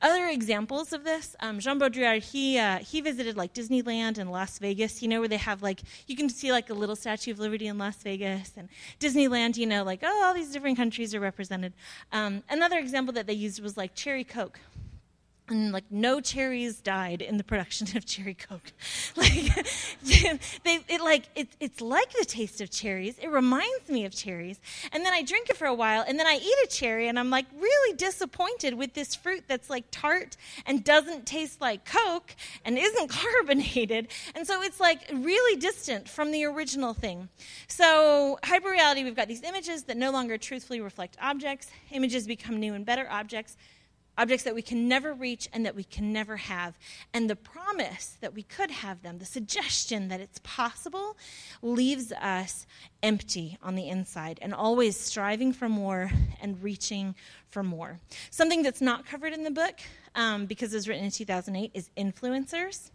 Other 0.00 0.28
examples 0.28 0.92
of 0.92 1.02
this, 1.02 1.34
um, 1.40 1.58
Jean 1.58 1.80
Baudrillard, 1.80 2.22
he, 2.22 2.60
uh, 2.60 2.78
he 2.78 3.00
visited 3.00 3.36
like 3.36 3.54
Disneyland 3.54 4.18
and 4.18 4.30
Las 4.30 4.60
Vegas, 4.60 5.02
you 5.02 5.08
know, 5.08 5.18
where 5.18 5.28
they 5.28 5.36
have 5.36 5.62
like, 5.62 5.80
you 6.06 6.14
can 6.14 6.28
see 6.28 6.52
like 6.52 6.70
a 6.70 6.74
little 6.74 6.94
Statue 6.94 7.32
of 7.32 7.40
Liberty 7.40 7.66
in 7.66 7.76
Las 7.76 7.96
Vegas, 8.04 8.52
and 8.56 8.68
Disneyland, 9.00 9.56
you 9.56 9.66
know, 9.66 9.82
like, 9.82 10.00
oh, 10.04 10.22
all 10.24 10.32
these 10.32 10.52
different 10.52 10.76
countries 10.76 11.12
are 11.12 11.20
represented. 11.20 11.72
Um, 12.12 12.44
another 12.48 12.78
example 12.78 13.12
that 13.14 13.26
they 13.26 13.31
used 13.32 13.60
was 13.62 13.76
like 13.76 13.94
cherry 13.94 14.24
coke 14.24 14.60
and 15.48 15.72
like 15.72 15.84
no 15.90 16.20
cherries 16.20 16.80
died 16.80 17.20
in 17.20 17.36
the 17.36 17.44
production 17.44 17.96
of 17.96 18.06
cherry 18.06 18.34
coke. 18.34 18.72
Like 19.14 19.32
they 20.64 20.80
it 20.88 21.00
like 21.02 21.24
it, 21.34 21.48
it's 21.60 21.80
like 21.80 22.12
the 22.12 22.24
taste 22.24 22.60
of 22.60 22.70
cherries. 22.70 23.18
It 23.18 23.28
reminds 23.28 23.88
me 23.88 24.04
of 24.04 24.12
cherries. 24.14 24.58
And 24.92 25.04
then 25.04 25.12
i 25.12 25.22
drink 25.22 25.50
it 25.50 25.56
for 25.56 25.66
a 25.66 25.74
while 25.74 26.04
and 26.06 26.18
then 26.18 26.26
i 26.26 26.36
eat 26.36 26.56
a 26.64 26.66
cherry 26.66 27.08
and 27.08 27.18
i'm 27.18 27.28
like 27.30 27.46
really 27.58 27.96
disappointed 27.96 28.74
with 28.74 28.94
this 28.94 29.14
fruit 29.14 29.44
that's 29.48 29.68
like 29.68 29.84
tart 29.90 30.36
and 30.66 30.82
doesn't 30.82 31.26
taste 31.26 31.60
like 31.60 31.84
coke 31.84 32.34
and 32.64 32.78
isn't 32.78 33.10
carbonated. 33.22 34.08
And 34.34 34.46
so 34.46 34.62
it's 34.62 34.80
like 34.80 35.10
really 35.12 35.58
distant 35.60 36.08
from 36.08 36.30
the 36.30 36.44
original 36.44 36.94
thing. 36.94 37.28
So 37.68 38.38
hyperreality 38.42 39.04
we've 39.04 39.16
got 39.16 39.28
these 39.28 39.42
images 39.42 39.84
that 39.84 39.96
no 39.96 40.10
longer 40.10 40.38
truthfully 40.38 40.80
reflect 40.80 41.16
objects. 41.20 41.68
Images 41.90 42.26
become 42.26 42.58
new 42.58 42.74
and 42.74 42.86
better 42.86 43.06
objects 43.10 43.56
objects 44.18 44.44
that 44.44 44.54
we 44.54 44.62
can 44.62 44.88
never 44.88 45.14
reach 45.14 45.48
and 45.52 45.64
that 45.64 45.74
we 45.74 45.84
can 45.84 46.12
never 46.12 46.36
have. 46.36 46.78
And 47.14 47.28
the 47.28 47.36
promise 47.36 48.16
that 48.20 48.34
we 48.34 48.42
could 48.42 48.70
have 48.70 49.02
them, 49.02 49.18
the 49.18 49.24
suggestion 49.24 50.08
that 50.08 50.20
it's 50.20 50.40
possible, 50.42 51.16
leaves 51.62 52.12
us 52.12 52.66
empty 53.02 53.58
on 53.62 53.74
the 53.74 53.88
inside 53.88 54.38
and 54.42 54.54
always 54.54 54.98
striving 54.98 55.52
for 55.52 55.68
more 55.68 56.10
and 56.40 56.62
reaching 56.62 57.14
for 57.48 57.62
more. 57.62 58.00
Something 58.30 58.62
that's 58.62 58.80
not 58.80 59.06
covered 59.06 59.32
in 59.32 59.44
the 59.44 59.50
book, 59.50 59.80
um, 60.14 60.46
because 60.46 60.72
it 60.72 60.76
was 60.76 60.88
written 60.88 61.04
in 61.04 61.10
2008, 61.10 61.70
is 61.74 61.90
influencers. 61.96 62.90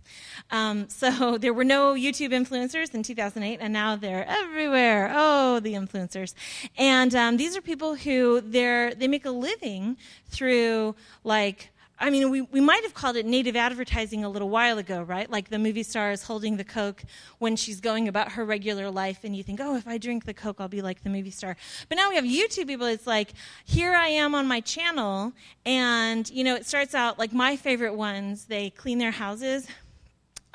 Um, 0.51 0.89
so 0.89 1.38
there 1.39 1.53
were 1.53 1.63
no 1.63 1.93
YouTube 1.93 2.29
influencers 2.31 2.93
in 2.93 3.03
2008, 3.03 3.59
and 3.62 3.74
now 3.74 3.95
they're 3.95 4.25
everywhere. 4.27 5.12
Oh, 5.13 5.59
the 5.59 5.74
influencers! 5.74 6.33
And 6.77 7.13
um, 7.15 7.38
these 7.38 7.55
are 7.55 7.62
people 7.62 7.95
who 7.95 8.41
they 8.41 8.93
they 8.97 9.07
make 9.07 9.25
a 9.25 9.31
living 9.31 9.97
through 10.29 10.95
like 11.24 11.71
I 12.00 12.12
mean, 12.12 12.30
we, 12.30 12.42
we 12.42 12.62
might 12.62 12.84
have 12.84 12.94
called 12.94 13.16
it 13.16 13.25
native 13.25 13.56
advertising 13.56 14.24
a 14.24 14.30
little 14.30 14.50
while 14.50 14.77
ago, 14.77 15.01
right? 15.01 15.30
Like 15.30 15.50
the 15.50 15.58
movie 15.58 15.82
star 15.82 16.12
is 16.12 16.24
holding 16.24 16.58
the 16.58 16.63
Coke 16.63 17.04
when 17.39 17.56
she's 17.56 17.82
going 17.82 18.08
about 18.08 18.34
her 18.34 18.46
regular 18.46 18.92
life, 18.92 19.24
and 19.24 19.36
you 19.36 19.42
think, 19.42 19.60
oh, 19.60 19.75
if 19.75 19.88
I 19.88 19.98
drink 19.98 20.25
the 20.25 20.34
Coke, 20.34 20.58
I'll 20.60 20.68
be 20.68 20.84
like 20.84 21.01
the 21.04 21.10
movie 21.10 21.32
star. 21.32 21.58
But 21.89 21.96
now 21.96 22.10
we 22.10 22.16
have 22.16 22.24
YouTube 22.24 22.68
people. 22.68 22.86
It's 22.86 23.08
like, 23.08 23.34
here 23.66 23.94
I 23.94 24.10
am 24.10 24.36
on 24.36 24.48
my 24.48 24.62
channel, 24.62 25.34
and, 25.66 26.30
you 26.30 26.44
know, 26.44 26.56
it 26.56 26.68
starts 26.68 26.94
out 26.94 27.18
like 27.18 27.34
my 27.34 27.56
favorite 27.56 27.96
ones, 27.96 28.46
they 28.46 28.70
clean 28.70 29.00
their 29.00 29.12
houses 29.12 29.68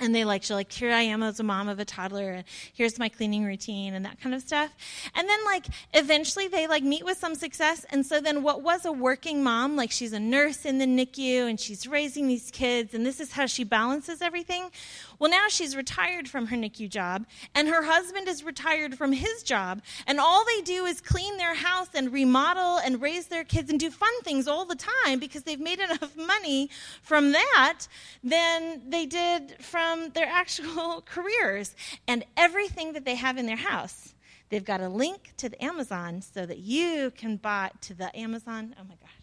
and 0.02 0.14
they 0.14 0.24
like 0.24 0.42
she'll 0.42 0.56
like 0.56 0.72
here 0.72 0.92
i 0.92 1.02
am 1.02 1.22
as 1.22 1.40
a 1.40 1.42
mom 1.42 1.68
of 1.68 1.78
a 1.78 1.84
toddler 1.84 2.32
and 2.32 2.44
here's 2.74 2.98
my 2.98 3.08
cleaning 3.08 3.44
routine 3.44 3.94
and 3.94 4.04
that 4.04 4.20
kind 4.20 4.34
of 4.34 4.42
stuff. 4.42 4.70
And 5.14 5.28
then 5.28 5.44
like 5.44 5.66
eventually 5.94 6.48
they 6.48 6.66
like 6.66 6.82
meet 6.82 7.04
with 7.04 7.18
some 7.18 7.34
success. 7.34 7.84
And 7.90 8.04
so 8.04 8.20
then 8.20 8.42
what 8.42 8.62
was 8.62 8.84
a 8.84 8.92
working 8.92 9.42
mom 9.42 9.76
like 9.76 9.90
she's 9.90 10.12
a 10.12 10.20
nurse 10.20 10.64
in 10.64 10.78
the 10.78 10.86
nicu 10.86 11.46
and 11.46 11.58
she's 11.58 11.86
raising 11.86 12.28
these 12.28 12.50
kids 12.50 12.94
and 12.94 13.04
this 13.04 13.20
is 13.20 13.32
how 13.32 13.46
she 13.46 13.64
balances 13.64 14.22
everything 14.22 14.70
well, 15.22 15.30
now 15.30 15.46
she's 15.46 15.76
retired 15.76 16.28
from 16.28 16.46
her 16.48 16.56
NICU 16.56 16.90
job, 16.90 17.26
and 17.54 17.68
her 17.68 17.84
husband 17.84 18.26
is 18.26 18.42
retired 18.42 18.98
from 18.98 19.12
his 19.12 19.44
job, 19.44 19.80
and 20.04 20.18
all 20.18 20.44
they 20.44 20.62
do 20.62 20.84
is 20.84 21.00
clean 21.00 21.36
their 21.36 21.54
house 21.54 21.90
and 21.94 22.12
remodel 22.12 22.78
and 22.78 23.00
raise 23.00 23.28
their 23.28 23.44
kids 23.44 23.70
and 23.70 23.78
do 23.78 23.88
fun 23.88 24.10
things 24.24 24.48
all 24.48 24.64
the 24.64 24.74
time 24.74 25.20
because 25.20 25.44
they've 25.44 25.60
made 25.60 25.78
enough 25.90 26.16
money 26.16 26.68
from 27.02 27.30
that 27.30 27.86
than 28.24 28.82
they 28.90 29.06
did 29.06 29.54
from 29.60 30.08
their 30.08 30.26
actual 30.28 31.02
careers. 31.02 31.76
And 32.08 32.24
everything 32.36 32.92
that 32.94 33.04
they 33.04 33.14
have 33.14 33.38
in 33.38 33.46
their 33.46 33.54
house, 33.54 34.14
they've 34.48 34.64
got 34.64 34.80
a 34.80 34.88
link 34.88 35.34
to 35.36 35.48
the 35.48 35.64
Amazon 35.64 36.20
so 36.20 36.44
that 36.46 36.58
you 36.58 37.12
can 37.12 37.36
buy 37.36 37.70
to 37.82 37.94
the 37.94 38.14
Amazon. 38.18 38.74
Oh 38.76 38.82
my 38.82 38.96
gosh 38.96 39.21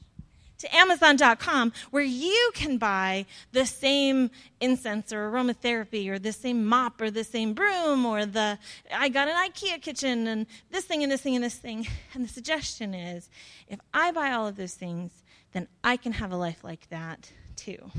to 0.60 0.76
Amazon.com 0.76 1.74
where 1.90 2.04
you 2.04 2.52
can 2.54 2.78
buy 2.78 3.26
the 3.52 3.66
same 3.66 4.30
incense 4.60 5.12
or 5.12 5.32
aromatherapy 5.32 6.08
or 6.10 6.20
the 6.20 6.32
same 6.32 6.66
mop 6.66 7.02
or 7.02 7.10
the 7.10 7.24
same 7.24 7.54
broom 7.54 8.06
or 8.06 8.26
the, 8.26 8.60
I 8.94 9.10
got 9.10 9.28
an 9.28 9.36
IKEA 9.36 9.82
kitchen 9.82 10.28
and 10.28 10.46
this 10.70 10.86
thing 10.86 11.02
and 11.04 11.12
this 11.12 11.22
thing 11.22 11.36
and 11.36 11.44
this 11.44 11.56
thing. 11.56 11.88
And 12.14 12.24
the 12.24 12.30
suggestion 12.30 12.94
is 12.94 13.30
if 13.68 13.80
I 13.94 14.12
buy 14.12 14.32
all 14.32 14.48
of 14.48 14.58
those 14.58 14.74
things, 14.74 15.24
then 15.54 15.68
I 15.84 15.96
can 15.96 16.12
have 16.14 16.32
a 16.32 16.36
life 16.38 16.64
like 16.64 16.90
that 16.90 17.32
too. 17.56 17.92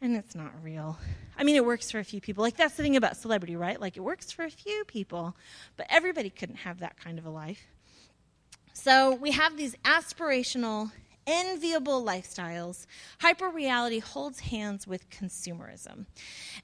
And 0.00 0.16
it's 0.16 0.34
not 0.34 0.52
real. 0.62 0.98
I 1.38 1.44
mean, 1.44 1.56
it 1.56 1.64
works 1.64 1.90
for 1.90 1.98
a 1.98 2.04
few 2.04 2.20
people. 2.20 2.42
Like, 2.42 2.56
that's 2.56 2.74
the 2.74 2.82
thing 2.82 2.96
about 2.96 3.16
celebrity, 3.16 3.54
right? 3.54 3.80
Like, 3.80 3.96
it 3.96 4.00
works 4.00 4.32
for 4.32 4.44
a 4.44 4.50
few 4.50 4.84
people, 4.84 5.36
but 5.76 5.86
everybody 5.88 6.28
couldn't 6.28 6.56
have 6.56 6.80
that 6.80 6.96
kind 6.96 7.18
of 7.18 7.26
a 7.26 7.30
life. 7.30 7.66
So, 8.72 9.14
we 9.14 9.30
have 9.30 9.56
these 9.56 9.76
aspirational 9.84 10.90
enviable 11.26 12.02
lifestyles, 12.02 12.86
hyperreality 13.20 14.02
holds 14.02 14.40
hands 14.40 14.86
with 14.86 15.10
consumerism. 15.10 16.06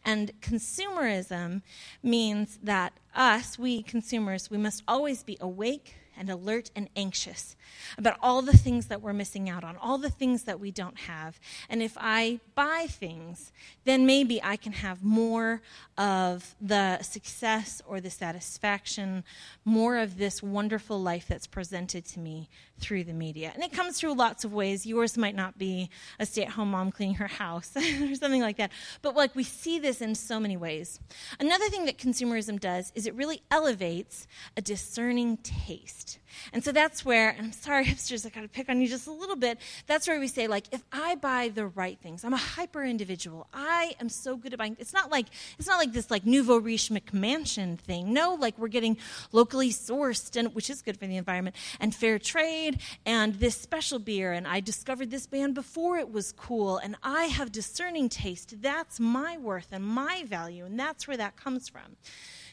And 0.04 0.32
consumerism 0.40 1.62
means 2.02 2.58
that 2.62 2.92
us, 3.14 3.58
we 3.58 3.82
consumers, 3.82 4.50
we 4.50 4.58
must 4.58 4.82
always 4.86 5.22
be 5.22 5.36
awake 5.40 5.94
and 6.18 6.28
alert 6.28 6.70
and 6.74 6.88
anxious 6.96 7.54
about 7.96 8.18
all 8.20 8.42
the 8.42 8.56
things 8.56 8.86
that 8.86 9.00
we're 9.00 9.12
missing 9.12 9.48
out 9.48 9.62
on, 9.62 9.76
all 9.76 9.98
the 9.98 10.10
things 10.10 10.42
that 10.44 10.58
we 10.58 10.70
don't 10.70 10.98
have. 10.98 11.38
And 11.70 11.80
if 11.80 11.96
I 11.98 12.40
buy 12.54 12.86
things, 12.88 13.52
then 13.84 14.04
maybe 14.04 14.42
I 14.42 14.56
can 14.56 14.72
have 14.72 15.04
more 15.04 15.62
of 15.96 16.56
the 16.60 17.00
success 17.02 17.80
or 17.86 18.00
the 18.00 18.10
satisfaction, 18.10 19.22
more 19.64 19.96
of 19.96 20.18
this 20.18 20.42
wonderful 20.42 21.00
life 21.00 21.26
that's 21.28 21.46
presented 21.46 22.04
to 22.06 22.18
me 22.18 22.48
through 22.78 23.04
the 23.04 23.12
media. 23.12 23.50
And 23.54 23.62
it 23.62 23.72
comes 23.72 23.98
through 23.98 24.14
lots 24.14 24.44
of 24.44 24.52
ways. 24.52 24.86
Yours 24.86 25.16
might 25.16 25.34
not 25.34 25.58
be 25.58 25.90
a 26.18 26.26
stay 26.26 26.42
at 26.42 26.50
home 26.50 26.70
mom 26.70 26.90
cleaning 26.92 27.16
her 27.16 27.26
house 27.26 27.72
or 27.76 28.14
something 28.14 28.42
like 28.42 28.56
that. 28.56 28.72
But 29.02 29.16
like 29.16 29.34
we 29.34 29.44
see 29.44 29.78
this 29.78 30.00
in 30.00 30.14
so 30.14 30.38
many 30.40 30.56
ways. 30.56 31.00
Another 31.40 31.68
thing 31.68 31.84
that 31.86 31.98
consumerism 31.98 32.58
does 32.60 32.92
is 32.94 33.06
it 33.06 33.14
really 33.14 33.42
elevates 33.50 34.26
a 34.56 34.62
discerning 34.62 35.38
taste. 35.38 36.18
And 36.52 36.62
so 36.62 36.72
that's 36.72 37.04
where, 37.04 37.30
and 37.30 37.46
I'm 37.46 37.52
sorry, 37.52 37.84
hipsters, 37.86 38.26
I 38.26 38.30
gotta 38.30 38.48
pick 38.48 38.68
on 38.68 38.80
you 38.80 38.88
just 38.88 39.06
a 39.06 39.12
little 39.12 39.36
bit. 39.36 39.58
That's 39.86 40.06
where 40.08 40.18
we 40.18 40.28
say, 40.28 40.46
like, 40.46 40.66
if 40.72 40.82
I 40.92 41.14
buy 41.16 41.50
the 41.54 41.66
right 41.66 41.98
things, 42.00 42.24
I'm 42.24 42.34
a 42.34 42.38
hyper 42.38 42.84
individual. 42.84 43.46
I 43.52 43.94
am 44.00 44.08
so 44.08 44.36
good 44.36 44.52
at 44.52 44.58
buying. 44.58 44.76
It's 44.78 44.92
not 44.92 45.10
like 45.10 45.26
it's 45.58 45.68
not 45.68 45.78
like 45.78 45.92
this 45.92 46.10
like 46.10 46.26
nouveau 46.26 46.58
riche 46.58 46.90
McMansion 46.90 47.78
thing. 47.78 48.12
No, 48.12 48.34
like 48.34 48.58
we're 48.58 48.68
getting 48.68 48.96
locally 49.32 49.70
sourced, 49.70 50.36
and 50.36 50.54
which 50.54 50.70
is 50.70 50.82
good 50.82 50.98
for 50.98 51.06
the 51.06 51.16
environment, 51.16 51.56
and 51.80 51.94
fair 51.94 52.18
trade, 52.18 52.80
and 53.06 53.34
this 53.34 53.56
special 53.56 53.98
beer. 53.98 54.32
And 54.32 54.46
I 54.46 54.60
discovered 54.60 55.10
this 55.10 55.26
band 55.26 55.54
before 55.54 55.98
it 55.98 56.12
was 56.12 56.32
cool, 56.32 56.78
and 56.78 56.96
I 57.02 57.24
have 57.24 57.52
discerning 57.52 58.08
taste. 58.08 58.60
That's 58.62 59.00
my 59.00 59.38
worth 59.38 59.68
and 59.72 59.84
my 59.84 60.24
value, 60.24 60.64
and 60.64 60.78
that's 60.78 61.06
where 61.06 61.16
that 61.16 61.36
comes 61.36 61.68
from. 61.68 61.96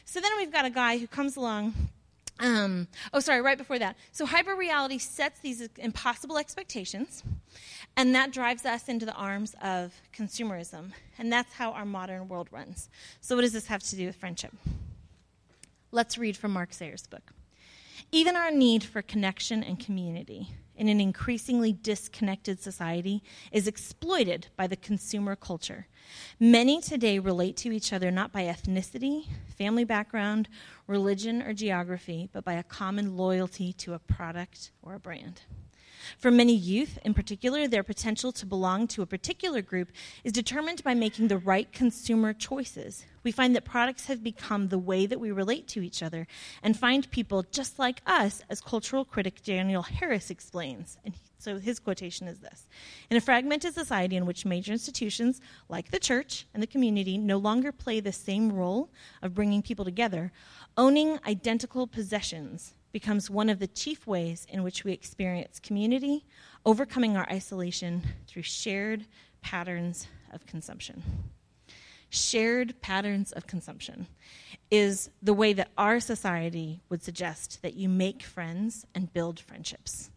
So 0.04 0.20
then 0.20 0.30
we've 0.36 0.52
got 0.52 0.64
a 0.64 0.70
guy 0.70 0.98
who 0.98 1.06
comes 1.06 1.36
along 1.36 1.74
um, 2.38 2.88
oh, 3.14 3.20
sorry, 3.20 3.40
right 3.40 3.56
before 3.56 3.78
that. 3.78 3.96
So, 4.12 4.26
hyperreality 4.26 5.00
sets 5.00 5.40
these 5.40 5.68
impossible 5.78 6.38
expectations, 6.38 7.22
and 7.96 8.14
that 8.14 8.30
drives 8.30 8.66
us 8.66 8.88
into 8.88 9.06
the 9.06 9.14
arms 9.14 9.54
of 9.62 9.94
consumerism. 10.14 10.92
And 11.18 11.32
that's 11.32 11.54
how 11.54 11.72
our 11.72 11.86
modern 11.86 12.28
world 12.28 12.48
runs. 12.50 12.90
So, 13.20 13.36
what 13.36 13.42
does 13.42 13.52
this 13.52 13.66
have 13.68 13.82
to 13.84 13.96
do 13.96 14.06
with 14.06 14.16
friendship? 14.16 14.54
Let's 15.92 16.18
read 16.18 16.36
from 16.36 16.52
Mark 16.52 16.74
Sayers' 16.74 17.06
book. 17.06 17.32
Even 18.12 18.36
our 18.36 18.50
need 18.50 18.84
for 18.84 19.00
connection 19.00 19.64
and 19.64 19.80
community 19.80 20.50
in 20.76 20.88
an 20.88 21.00
increasingly 21.00 21.72
disconnected 21.72 22.60
society 22.60 23.22
is 23.50 23.66
exploited 23.66 24.48
by 24.56 24.66
the 24.66 24.76
consumer 24.76 25.34
culture. 25.34 25.86
Many 26.38 26.80
today 26.80 27.18
relate 27.18 27.56
to 27.58 27.72
each 27.72 27.92
other 27.92 28.10
not 28.10 28.32
by 28.32 28.44
ethnicity, 28.44 29.26
family 29.56 29.84
background, 29.84 30.48
religion, 30.86 31.42
or 31.42 31.52
geography, 31.52 32.28
but 32.32 32.44
by 32.44 32.54
a 32.54 32.62
common 32.62 33.16
loyalty 33.16 33.72
to 33.74 33.94
a 33.94 33.98
product 33.98 34.70
or 34.82 34.94
a 34.94 35.00
brand. 35.00 35.42
For 36.18 36.30
many 36.30 36.54
youth, 36.54 36.98
in 37.04 37.14
particular, 37.14 37.68
their 37.68 37.82
potential 37.82 38.32
to 38.32 38.46
belong 38.46 38.86
to 38.88 39.02
a 39.02 39.06
particular 39.06 39.62
group 39.62 39.90
is 40.24 40.32
determined 40.32 40.82
by 40.82 40.94
making 40.94 41.28
the 41.28 41.38
right 41.38 41.70
consumer 41.72 42.32
choices. 42.32 43.04
We 43.22 43.32
find 43.32 43.56
that 43.56 43.64
products 43.64 44.06
have 44.06 44.22
become 44.22 44.68
the 44.68 44.78
way 44.78 45.06
that 45.06 45.20
we 45.20 45.30
relate 45.32 45.66
to 45.68 45.82
each 45.82 46.02
other 46.02 46.26
and 46.62 46.78
find 46.78 47.10
people 47.10 47.44
just 47.50 47.78
like 47.78 48.00
us, 48.06 48.42
as 48.48 48.60
cultural 48.60 49.04
critic 49.04 49.42
Daniel 49.42 49.82
Harris 49.82 50.30
explains. 50.30 50.98
And 51.04 51.14
so 51.38 51.58
his 51.58 51.78
quotation 51.78 52.28
is 52.28 52.38
this 52.38 52.66
In 53.10 53.16
a 53.16 53.20
fragmented 53.20 53.74
society 53.74 54.16
in 54.16 54.26
which 54.26 54.46
major 54.46 54.72
institutions, 54.72 55.40
like 55.68 55.90
the 55.90 55.98
church 55.98 56.46
and 56.54 56.62
the 56.62 56.66
community, 56.66 57.18
no 57.18 57.38
longer 57.38 57.72
play 57.72 58.00
the 58.00 58.12
same 58.12 58.52
role 58.52 58.90
of 59.22 59.34
bringing 59.34 59.62
people 59.62 59.84
together, 59.84 60.32
owning 60.76 61.18
identical 61.26 61.86
possessions 61.86 62.74
becomes 62.92 63.30
one 63.30 63.48
of 63.48 63.58
the 63.58 63.66
chief 63.66 64.06
ways 64.06 64.46
in 64.48 64.62
which 64.62 64.84
we 64.84 64.92
experience 64.92 65.58
community, 65.58 66.24
overcoming 66.64 67.16
our 67.16 67.26
isolation 67.30 68.02
through 68.26 68.42
shared 68.42 69.06
patterns 69.42 70.08
of 70.32 70.46
consumption. 70.46 71.02
Shared 72.08 72.80
patterns 72.80 73.32
of 73.32 73.46
consumption 73.46 74.06
is 74.70 75.10
the 75.22 75.34
way 75.34 75.52
that 75.52 75.70
our 75.76 76.00
society 76.00 76.80
would 76.88 77.02
suggest 77.02 77.62
that 77.62 77.74
you 77.74 77.88
make 77.88 78.22
friends 78.22 78.86
and 78.94 79.12
build 79.12 79.40
friendships. 79.40 80.10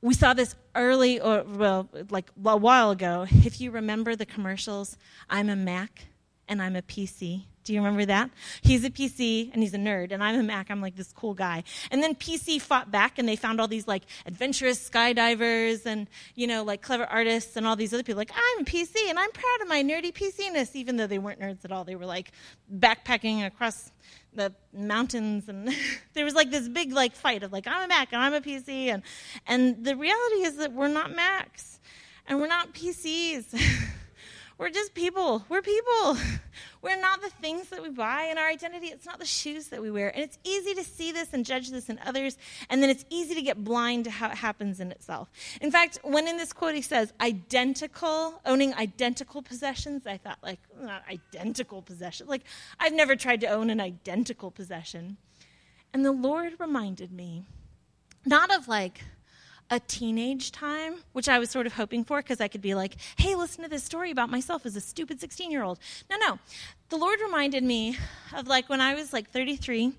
We 0.00 0.14
saw 0.14 0.32
this 0.32 0.54
early, 0.74 1.20
or 1.20 1.42
well, 1.42 1.88
like 2.10 2.30
a 2.44 2.56
while 2.56 2.90
ago. 2.92 3.26
If 3.30 3.60
you 3.60 3.70
remember 3.72 4.14
the 4.14 4.26
commercials, 4.26 4.96
I'm 5.28 5.48
a 5.48 5.56
Mac 5.56 6.06
and 6.48 6.62
I'm 6.62 6.76
a 6.76 6.82
PC. 6.82 7.44
Do 7.68 7.74
you 7.74 7.80
remember 7.80 8.06
that? 8.06 8.30
He's 8.62 8.82
a 8.82 8.88
PC 8.88 9.50
and 9.52 9.62
he's 9.62 9.74
a 9.74 9.78
nerd, 9.78 10.10
and 10.10 10.24
I'm 10.24 10.40
a 10.40 10.42
Mac. 10.42 10.70
I'm 10.70 10.80
like 10.80 10.96
this 10.96 11.12
cool 11.12 11.34
guy. 11.34 11.64
And 11.90 12.02
then 12.02 12.14
PC 12.14 12.62
fought 12.62 12.90
back, 12.90 13.18
and 13.18 13.28
they 13.28 13.36
found 13.36 13.60
all 13.60 13.68
these 13.68 13.86
like 13.86 14.04
adventurous 14.24 14.88
skydivers 14.88 15.84
and 15.84 16.08
you 16.34 16.46
know 16.46 16.64
like 16.64 16.80
clever 16.80 17.04
artists 17.04 17.58
and 17.58 17.66
all 17.66 17.76
these 17.76 17.92
other 17.92 18.02
people. 18.02 18.16
Like 18.16 18.32
I'm 18.34 18.62
a 18.62 18.64
PC, 18.64 18.94
and 19.10 19.18
I'm 19.18 19.30
proud 19.32 19.60
of 19.60 19.68
my 19.68 19.82
nerdy 19.82 20.14
PC-ness, 20.14 20.76
even 20.76 20.96
though 20.96 21.06
they 21.06 21.18
weren't 21.18 21.40
nerds 21.40 21.62
at 21.66 21.70
all. 21.70 21.84
They 21.84 21.94
were 21.94 22.06
like 22.06 22.32
backpacking 22.74 23.44
across 23.44 23.92
the 24.32 24.54
mountains, 24.72 25.50
and 25.50 25.68
there 26.14 26.24
was 26.24 26.32
like 26.32 26.50
this 26.50 26.70
big 26.70 26.94
like 26.94 27.14
fight 27.14 27.42
of 27.42 27.52
like 27.52 27.66
I'm 27.66 27.84
a 27.84 27.88
Mac 27.88 28.14
and 28.14 28.22
I'm 28.22 28.32
a 28.32 28.40
PC, 28.40 28.86
and 28.86 29.02
and 29.46 29.84
the 29.84 29.94
reality 29.94 30.44
is 30.44 30.56
that 30.56 30.72
we're 30.72 30.88
not 30.88 31.14
Macs 31.14 31.80
and 32.26 32.40
we're 32.40 32.46
not 32.46 32.72
PCs. 32.72 33.60
We're 34.58 34.70
just 34.70 34.92
people. 34.92 35.44
We're 35.48 35.62
people. 35.62 36.18
We're 36.82 37.00
not 37.00 37.22
the 37.22 37.30
things 37.30 37.68
that 37.68 37.80
we 37.80 37.90
buy 37.90 38.24
in 38.24 38.38
our 38.38 38.48
identity. 38.48 38.88
It's 38.88 39.06
not 39.06 39.20
the 39.20 39.24
shoes 39.24 39.68
that 39.68 39.80
we 39.80 39.90
wear. 39.90 40.08
And 40.08 40.22
it's 40.22 40.36
easy 40.42 40.74
to 40.74 40.82
see 40.82 41.12
this 41.12 41.32
and 41.32 41.46
judge 41.46 41.70
this 41.70 41.88
in 41.88 42.00
others, 42.04 42.36
and 42.68 42.82
then 42.82 42.90
it's 42.90 43.04
easy 43.08 43.36
to 43.36 43.42
get 43.42 43.62
blind 43.62 44.04
to 44.04 44.10
how 44.10 44.28
it 44.28 44.36
happens 44.36 44.80
in 44.80 44.90
itself. 44.90 45.30
In 45.60 45.70
fact, 45.70 46.00
when 46.02 46.26
in 46.26 46.36
this 46.36 46.52
quote 46.52 46.74
he 46.74 46.82
says 46.82 47.12
identical, 47.20 48.40
owning 48.44 48.74
identical 48.74 49.42
possessions, 49.42 50.06
I 50.06 50.16
thought, 50.16 50.38
like, 50.42 50.60
not 50.80 51.02
identical 51.08 51.80
possession. 51.80 52.26
Like, 52.26 52.42
I've 52.80 52.94
never 52.94 53.14
tried 53.14 53.40
to 53.42 53.46
own 53.46 53.70
an 53.70 53.80
identical 53.80 54.50
possession. 54.50 55.18
And 55.92 56.04
the 56.04 56.12
Lord 56.12 56.54
reminded 56.58 57.12
me 57.12 57.44
not 58.26 58.54
of 58.54 58.68
like 58.68 59.02
a 59.70 59.80
teenage 59.80 60.50
time, 60.50 60.96
which 61.12 61.28
I 61.28 61.38
was 61.38 61.50
sort 61.50 61.66
of 61.66 61.74
hoping 61.74 62.04
for 62.04 62.18
because 62.18 62.40
I 62.40 62.48
could 62.48 62.62
be 62.62 62.74
like, 62.74 62.96
hey, 63.18 63.34
listen 63.34 63.62
to 63.64 63.70
this 63.70 63.84
story 63.84 64.10
about 64.10 64.30
myself 64.30 64.64
as 64.64 64.76
a 64.76 64.80
stupid 64.80 65.20
16 65.20 65.50
year 65.50 65.62
old. 65.62 65.78
No, 66.10 66.16
no. 66.16 66.38
The 66.90 66.96
Lord 66.96 67.20
reminded 67.20 67.64
me 67.64 67.98
of 68.34 68.46
like 68.46 68.70
when 68.70 68.80
I 68.80 68.94
was 68.94 69.12
like 69.12 69.30
33, 69.30 69.92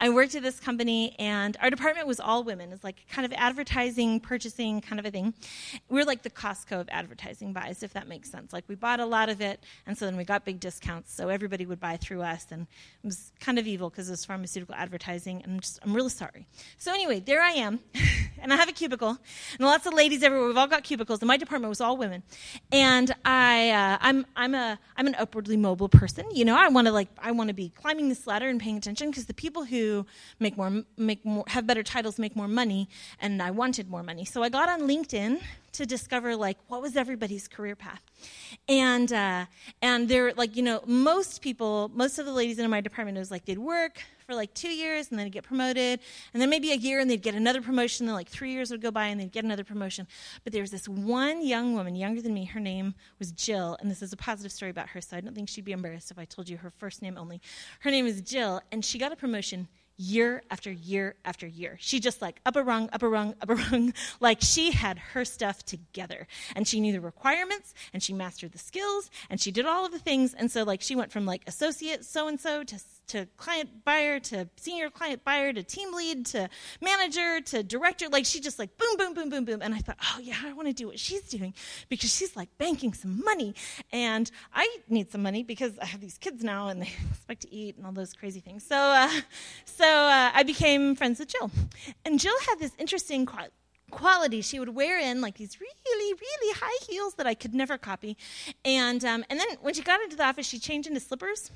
I 0.00 0.08
worked 0.08 0.34
at 0.34 0.42
this 0.42 0.58
company 0.58 1.14
and 1.18 1.54
our 1.60 1.68
department 1.68 2.06
was 2.06 2.18
all 2.18 2.44
women. 2.44 2.72
It's 2.72 2.82
like 2.82 3.06
kind 3.10 3.26
of 3.26 3.32
advertising, 3.36 4.20
purchasing 4.20 4.80
kind 4.80 4.98
of 4.98 5.04
a 5.04 5.10
thing. 5.10 5.34
We 5.90 6.00
are 6.00 6.04
like 6.04 6.22
the 6.22 6.30
Costco 6.30 6.80
of 6.80 6.88
advertising 6.90 7.52
buys, 7.52 7.82
if 7.82 7.92
that 7.92 8.08
makes 8.08 8.30
sense. 8.30 8.54
Like 8.54 8.64
we 8.68 8.74
bought 8.74 9.00
a 9.00 9.04
lot 9.04 9.28
of 9.28 9.42
it 9.42 9.62
and 9.86 9.98
so 9.98 10.06
then 10.06 10.16
we 10.16 10.24
got 10.24 10.46
big 10.46 10.60
discounts. 10.60 11.12
So 11.12 11.28
everybody 11.28 11.66
would 11.66 11.78
buy 11.78 11.98
through 11.98 12.22
us 12.22 12.46
and 12.50 12.62
it 12.62 13.06
was 13.06 13.32
kind 13.38 13.58
of 13.58 13.66
evil 13.66 13.90
because 13.90 14.08
it 14.08 14.12
was 14.12 14.24
pharmaceutical 14.24 14.74
advertising 14.74 15.42
and 15.42 15.52
I'm 15.52 15.60
just, 15.60 15.78
I'm 15.82 15.92
really 15.92 16.08
sorry. 16.08 16.46
So 16.78 16.90
anyway, 16.94 17.20
there 17.20 17.42
I 17.42 17.50
am 17.50 17.80
and 18.40 18.50
I 18.50 18.56
have 18.56 18.70
a 18.70 18.72
cubicle 18.72 19.18
and 19.58 19.66
lots 19.66 19.84
of 19.84 19.92
ladies 19.92 20.22
everywhere. 20.22 20.48
We've 20.48 20.56
all 20.56 20.66
got 20.66 20.84
cubicles 20.84 21.20
and 21.20 21.28
my 21.28 21.36
department 21.36 21.68
was 21.68 21.82
all 21.82 21.98
women. 21.98 22.22
And 22.72 23.14
I, 23.26 23.70
uh, 23.70 23.98
I'm, 24.00 24.24
I'm 24.36 24.54
a, 24.54 24.78
I'm 24.96 25.06
an 25.06 25.16
upwardly 25.16 25.58
mobile 25.58 25.90
person 25.90 26.24
you 26.32 26.44
know, 26.44 26.56
I 26.56 26.68
want 26.68 26.86
to 26.86 26.92
like 26.92 27.08
I 27.18 27.32
want 27.32 27.48
to 27.48 27.54
be 27.54 27.70
climbing 27.70 28.08
this 28.08 28.26
ladder 28.26 28.48
and 28.48 28.60
paying 28.60 28.76
attention 28.76 29.10
because 29.10 29.26
the 29.26 29.34
people 29.34 29.64
who 29.64 30.06
make 30.38 30.56
more 30.56 30.82
make 30.96 31.24
more 31.24 31.44
have 31.48 31.66
better 31.66 31.82
titles 31.82 32.18
make 32.18 32.36
more 32.36 32.48
money, 32.48 32.88
and 33.20 33.42
I 33.42 33.50
wanted 33.50 33.90
more 33.90 34.02
money. 34.02 34.24
So 34.24 34.42
I 34.42 34.48
got 34.48 34.68
on 34.68 34.82
LinkedIn 34.82 35.40
to 35.72 35.86
discover 35.86 36.36
like 36.36 36.58
what 36.68 36.82
was 36.82 36.96
everybody's 36.96 37.48
career 37.48 37.76
path, 37.76 38.02
and 38.68 39.12
uh, 39.12 39.46
and 39.82 40.08
they're 40.08 40.32
like 40.34 40.56
you 40.56 40.62
know 40.62 40.82
most 40.86 41.42
people 41.42 41.90
most 41.94 42.18
of 42.18 42.26
the 42.26 42.32
ladies 42.32 42.58
in 42.58 42.68
my 42.70 42.80
department 42.80 43.18
was 43.18 43.30
like 43.30 43.44
they'd 43.44 43.58
work 43.58 44.02
for 44.26 44.34
like 44.34 44.54
two 44.54 44.68
years 44.68 45.10
and 45.10 45.18
then 45.18 45.28
get 45.28 45.42
promoted, 45.42 46.00
and 46.32 46.40
then 46.40 46.48
maybe 46.48 46.70
a 46.70 46.76
year 46.76 47.00
and 47.00 47.10
they'd 47.10 47.22
get 47.22 47.34
another 47.34 47.60
promotion. 47.60 48.06
Then 48.06 48.14
like 48.14 48.28
three 48.28 48.52
years 48.52 48.70
would 48.70 48.80
go 48.80 48.90
by 48.90 49.06
and 49.06 49.20
they'd 49.20 49.32
get 49.32 49.44
another 49.44 49.64
promotion. 49.64 50.06
But 50.44 50.52
there 50.52 50.62
was 50.62 50.70
this 50.70 50.88
one 50.88 51.44
young 51.44 51.74
woman, 51.74 51.96
younger 51.96 52.22
than 52.22 52.32
me. 52.34 52.44
Her 52.44 52.60
name 52.60 52.94
was 53.18 53.32
Jill, 53.32 53.76
and 53.80 53.90
this 53.90 54.02
is 54.02 54.12
a 54.12 54.16
positive 54.16 54.52
story 54.52 54.70
about 54.70 54.90
her. 54.90 55.00
So 55.00 55.16
I 55.16 55.20
don't 55.20 55.34
think 55.34 55.48
she'd 55.48 55.64
be 55.64 55.72
embarrassed 55.72 56.10
if 56.10 56.18
I 56.18 56.24
told 56.24 56.48
you 56.48 56.56
her 56.58 56.70
first 56.70 57.02
name 57.02 57.18
only. 57.18 57.40
Her 57.80 57.90
name 57.90 58.06
is 58.06 58.20
Jill, 58.20 58.60
and 58.70 58.84
she 58.84 58.98
got 58.98 59.12
a 59.12 59.16
promotion 59.16 59.68
year 60.00 60.42
after 60.50 60.72
year 60.72 61.14
after 61.24 61.46
year. 61.46 61.76
She 61.78 62.00
just 62.00 62.22
like 62.22 62.40
up 62.46 62.56
a 62.56 62.62
rung, 62.62 62.88
up 62.92 63.02
a 63.02 63.08
rung, 63.08 63.34
up 63.40 63.50
a 63.50 63.54
rung. 63.54 63.92
Like 64.20 64.38
she 64.40 64.72
had 64.72 64.98
her 64.98 65.24
stuff 65.24 65.64
together. 65.64 66.26
And 66.56 66.66
she 66.66 66.80
knew 66.80 66.92
the 66.92 67.00
requirements 67.00 67.74
and 67.92 68.02
she 68.02 68.12
mastered 68.12 68.52
the 68.52 68.58
skills 68.58 69.10
and 69.28 69.40
she 69.40 69.50
did 69.50 69.66
all 69.66 69.84
of 69.84 69.92
the 69.92 69.98
things. 69.98 70.34
And 70.34 70.50
so 70.50 70.62
like 70.62 70.80
she 70.80 70.96
went 70.96 71.12
from 71.12 71.26
like 71.26 71.42
associate 71.46 72.04
so 72.04 72.28
and 72.28 72.40
so 72.40 72.64
to 72.64 72.78
to 73.08 73.26
client 73.36 73.84
buyer 73.84 74.20
to 74.20 74.48
senior 74.56 74.88
client 74.88 75.24
buyer 75.24 75.52
to 75.52 75.62
team 75.64 75.92
lead 75.92 76.26
to 76.26 76.48
manager 76.80 77.40
to 77.40 77.62
director. 77.62 78.08
Like 78.08 78.24
she 78.24 78.40
just 78.40 78.58
like 78.58 78.76
boom, 78.78 78.96
boom, 78.96 79.14
boom, 79.14 79.28
boom, 79.28 79.44
boom. 79.44 79.60
And 79.62 79.74
I 79.74 79.78
thought, 79.78 79.98
oh 80.02 80.20
yeah, 80.20 80.36
I 80.44 80.52
want 80.52 80.68
to 80.68 80.74
do 80.74 80.86
what 80.86 80.98
she's 80.98 81.22
doing 81.22 81.52
because 81.88 82.14
she's 82.14 82.36
like 82.36 82.48
banking 82.56 82.94
some 82.94 83.22
money. 83.24 83.54
And 83.92 84.30
I 84.54 84.78
need 84.88 85.10
some 85.10 85.22
money 85.22 85.42
because 85.42 85.78
I 85.78 85.86
have 85.86 86.00
these 86.00 86.18
kids 86.18 86.42
now 86.44 86.68
and 86.68 86.82
they 86.82 86.92
expect 87.10 87.42
to 87.42 87.52
eat 87.52 87.76
and 87.76 87.84
all 87.84 87.92
those 87.92 88.12
crazy 88.12 88.40
things. 88.40 88.64
So, 88.64 88.76
uh, 88.76 89.10
so 89.64 89.89
uh, 89.90 90.30
I 90.34 90.42
became 90.42 90.94
friends 90.94 91.18
with 91.18 91.28
Jill. 91.28 91.50
And 92.04 92.18
Jill 92.18 92.38
had 92.48 92.58
this 92.58 92.72
interesting 92.78 93.26
quality 93.90 94.40
she 94.40 94.60
would 94.60 94.74
wear 94.74 94.98
in 95.00 95.20
like 95.20 95.36
these 95.36 95.60
really 95.60 96.14
really 96.14 96.54
high 96.60 96.84
heels 96.88 97.14
that 97.14 97.26
i 97.26 97.34
could 97.34 97.52
never 97.52 97.76
copy 97.76 98.16
and 98.64 99.04
um, 99.04 99.24
and 99.28 99.40
then 99.40 99.48
when 99.62 99.74
she 99.74 99.82
got 99.82 100.00
into 100.00 100.14
the 100.14 100.24
office 100.24 100.46
she 100.46 100.60
changed 100.60 100.86
into 100.88 101.00
slippers 101.00 101.50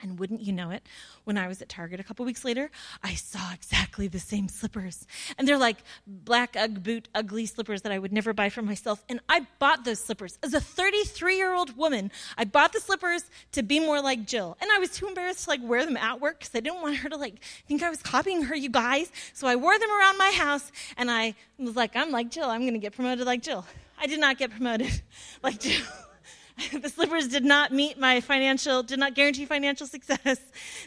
and 0.00 0.18
wouldn't 0.18 0.40
you 0.40 0.52
know 0.52 0.70
it, 0.70 0.82
when 1.24 1.36
I 1.36 1.48
was 1.48 1.60
at 1.60 1.68
Target 1.68 2.00
a 2.00 2.04
couple 2.04 2.24
weeks 2.24 2.44
later, 2.44 2.70
I 3.02 3.14
saw 3.14 3.52
exactly 3.52 4.08
the 4.08 4.18
same 4.18 4.48
slippers. 4.48 5.06
And 5.36 5.46
they're 5.46 5.58
like 5.58 5.78
black 6.06 6.56
Ugg 6.56 6.82
boot, 6.82 7.08
ugly 7.14 7.46
slippers 7.46 7.82
that 7.82 7.92
I 7.92 7.98
would 7.98 8.12
never 8.12 8.32
buy 8.32 8.48
for 8.48 8.62
myself. 8.62 9.04
And 9.08 9.20
I 9.28 9.46
bought 9.58 9.84
those 9.84 10.00
slippers. 10.00 10.38
As 10.42 10.54
a 10.54 10.60
33 10.60 11.36
year 11.36 11.54
old 11.54 11.76
woman, 11.76 12.10
I 12.36 12.44
bought 12.44 12.72
the 12.72 12.80
slippers 12.80 13.24
to 13.52 13.62
be 13.62 13.80
more 13.80 14.00
like 14.00 14.26
Jill. 14.26 14.56
And 14.60 14.70
I 14.72 14.78
was 14.78 14.90
too 14.90 15.06
embarrassed 15.06 15.44
to 15.44 15.50
like 15.50 15.60
wear 15.62 15.84
them 15.84 15.96
at 15.96 16.20
work 16.20 16.40
because 16.40 16.54
I 16.54 16.60
didn't 16.60 16.82
want 16.82 16.96
her 16.96 17.08
to 17.08 17.16
like 17.16 17.42
think 17.66 17.82
I 17.82 17.90
was 17.90 18.02
copying 18.02 18.42
her, 18.44 18.54
you 18.54 18.70
guys. 18.70 19.10
So 19.32 19.46
I 19.46 19.56
wore 19.56 19.78
them 19.78 19.90
around 19.90 20.18
my 20.18 20.30
house 20.30 20.70
and 20.96 21.10
I 21.10 21.34
was 21.58 21.76
like, 21.76 21.96
I'm 21.96 22.10
like 22.10 22.30
Jill. 22.30 22.48
I'm 22.48 22.62
going 22.62 22.74
to 22.74 22.78
get 22.78 22.94
promoted 22.94 23.26
like 23.26 23.42
Jill. 23.42 23.64
I 24.00 24.06
did 24.06 24.20
not 24.20 24.38
get 24.38 24.50
promoted 24.50 25.02
like 25.42 25.60
Jill. 25.60 25.84
the 26.82 26.88
slippers 26.88 27.28
did 27.28 27.44
not 27.44 27.72
meet 27.72 27.98
my 27.98 28.20
financial, 28.20 28.82
did 28.82 28.98
not 28.98 29.14
guarantee 29.14 29.44
financial 29.44 29.86
success. 29.96 30.38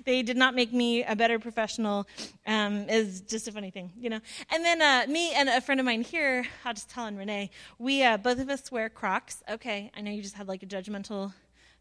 They 0.05 0.21
did 0.21 0.37
not 0.37 0.53
make 0.55 0.73
me 0.73 1.03
a 1.03 1.15
better 1.15 1.39
professional. 1.39 2.07
Um, 2.45 2.89
is 2.89 3.21
just 3.21 3.47
a 3.47 3.51
funny 3.51 3.71
thing, 3.71 3.91
you 3.97 4.09
know. 4.09 4.19
And 4.51 4.65
then 4.65 4.81
uh, 4.81 5.05
me 5.07 5.33
and 5.33 5.47
a 5.47 5.61
friend 5.61 5.79
of 5.79 5.85
mine 5.85 6.01
here, 6.01 6.45
I'll 6.65 6.73
just 6.73 6.89
tell 6.89 7.05
on 7.05 7.15
Renee, 7.15 7.51
we 7.79 8.03
uh, 8.03 8.17
both 8.17 8.39
of 8.39 8.49
us 8.49 8.71
wear 8.71 8.89
Crocs. 8.89 9.43
Okay, 9.49 9.91
I 9.95 10.01
know 10.01 10.11
you 10.11 10.21
just 10.21 10.35
had 10.35 10.47
like 10.47 10.63
a 10.63 10.65
judgmental 10.65 11.33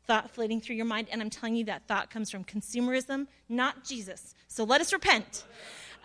thought 0.07 0.31
floating 0.31 0.61
through 0.61 0.77
your 0.77 0.87
mind, 0.87 1.09
and 1.11 1.21
I'm 1.21 1.31
telling 1.31 1.57
you 1.57 1.65
that 1.65 1.87
thought 1.89 2.11
comes 2.11 2.31
from 2.31 2.45
consumerism, 2.45 3.27
not 3.49 3.85
Jesus. 3.85 4.35
So 4.49 4.65
let 4.65 4.81
us 4.81 4.93
repent. 4.93 5.45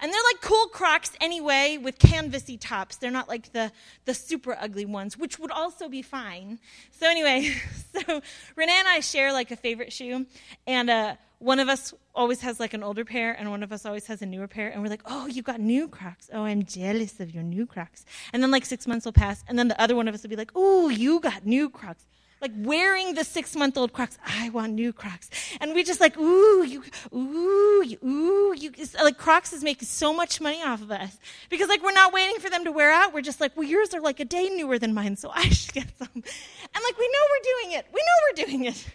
And 0.01 0.12
they're 0.12 0.21
like 0.34 0.41
cool 0.41 0.67
Crocs 0.67 1.12
anyway 1.21 1.77
with 1.81 1.97
canvasy 1.99 2.58
tops. 2.60 2.97
They're 2.97 3.12
not 3.12 3.29
like 3.29 3.53
the, 3.53 3.71
the 4.05 4.13
super 4.13 4.58
ugly 4.60 4.86
ones, 4.86 5.17
which 5.17 5.39
would 5.39 5.51
also 5.51 5.89
be 5.89 6.01
fine. 6.01 6.60
So, 6.91 7.10
anyway, 7.10 7.55
so 7.93 8.21
Renee 8.55 8.79
and 8.79 8.88
I 8.88 8.99
share 8.99 9.31
like 9.34 9.51
a 9.51 9.55
favorite 9.55 9.93
shoe. 9.93 10.25
And 10.67 10.89
uh, 10.89 11.15
one 11.39 11.60
of 11.60 11.69
us 11.69 11.93
always 12.13 12.41
has 12.41 12.60
like 12.60 12.73
an 12.73 12.84
older 12.84 13.05
pair, 13.05 13.34
and 13.34 13.49
one 13.49 13.63
of 13.63 13.71
us 13.71 13.86
always 13.86 14.08
has 14.08 14.21
a 14.21 14.25
newer 14.25 14.47
pair. 14.47 14.69
And 14.69 14.81
we're 14.81 14.89
like, 14.89 15.03
oh, 15.05 15.27
you 15.27 15.41
got 15.41 15.60
new 15.60 15.88
Crocs. 15.88 16.29
Oh, 16.34 16.43
I'm 16.43 16.63
jealous 16.63 17.19
of 17.19 17.34
your 17.34 17.43
new 17.43 17.65
Crocs. 17.65 18.05
And 18.34 18.43
then 18.43 18.51
like 18.51 18.65
six 18.65 18.88
months 18.88 19.05
will 19.05 19.13
pass, 19.13 19.43
and 19.47 19.58
then 19.58 19.67
the 19.67 19.79
other 19.81 19.95
one 19.95 20.08
of 20.08 20.15
us 20.15 20.23
will 20.23 20.29
be 20.29 20.36
like, 20.36 20.51
oh, 20.55 20.89
you 20.89 21.19
got 21.19 21.45
new 21.45 21.69
Crocs 21.69 22.05
like 22.41 22.52
wearing 22.58 23.13
the 23.13 23.24
six 23.24 23.56
month 23.56 23.78
old 23.78 23.93
Crocs. 23.93 24.17
I 24.26 24.50
want 24.50 24.74
new 24.74 24.93
Crocs. 24.93 25.30
And 25.62 25.74
we 25.74 25.84
just 25.84 26.00
like, 26.00 26.17
ooh, 26.17 26.63
you, 26.63 26.84
ooh, 27.13 27.84
you, 27.84 27.98
ooh, 28.04 28.54
you. 28.56 28.71
like 29.02 29.17
Crocs 29.17 29.54
is 29.54 29.63
making 29.63 29.88
so 29.88 30.13
much 30.13 30.41
money 30.41 30.62
off 30.62 30.82
of 30.82 30.91
us 30.91 31.17
because 31.50 31.69
like 31.69 31.84
we're 31.84 31.91
not 31.91 32.13
waiting 32.13 32.39
for 32.39 32.50
them 32.50 32.63
to 32.65 32.71
wear 32.71 32.91
out. 32.91 33.13
We're 33.13 33.21
just 33.21 33.41
like, 33.41 33.56
well, 33.56 33.67
yours 33.67 33.93
are 33.93 34.02
like 34.02 34.19
a 34.19 34.26
day 34.26 34.50
newer 34.50 34.78
than 34.78 34.93
mine, 34.93 35.15
so 35.15 35.32
I 35.34 35.43
should 35.50 35.74
get 35.74 35.98
some. 35.98 36.10
And 36.13 36.24
like 36.24 36.98
we 36.98 37.08
know 37.08 37.19
we're 37.32 37.67
doing 37.67 37.80
it. 37.80 37.86
We 37.93 38.02
know 38.02 38.43
we're 38.43 38.45
doing 38.45 38.65
it. 38.65 38.86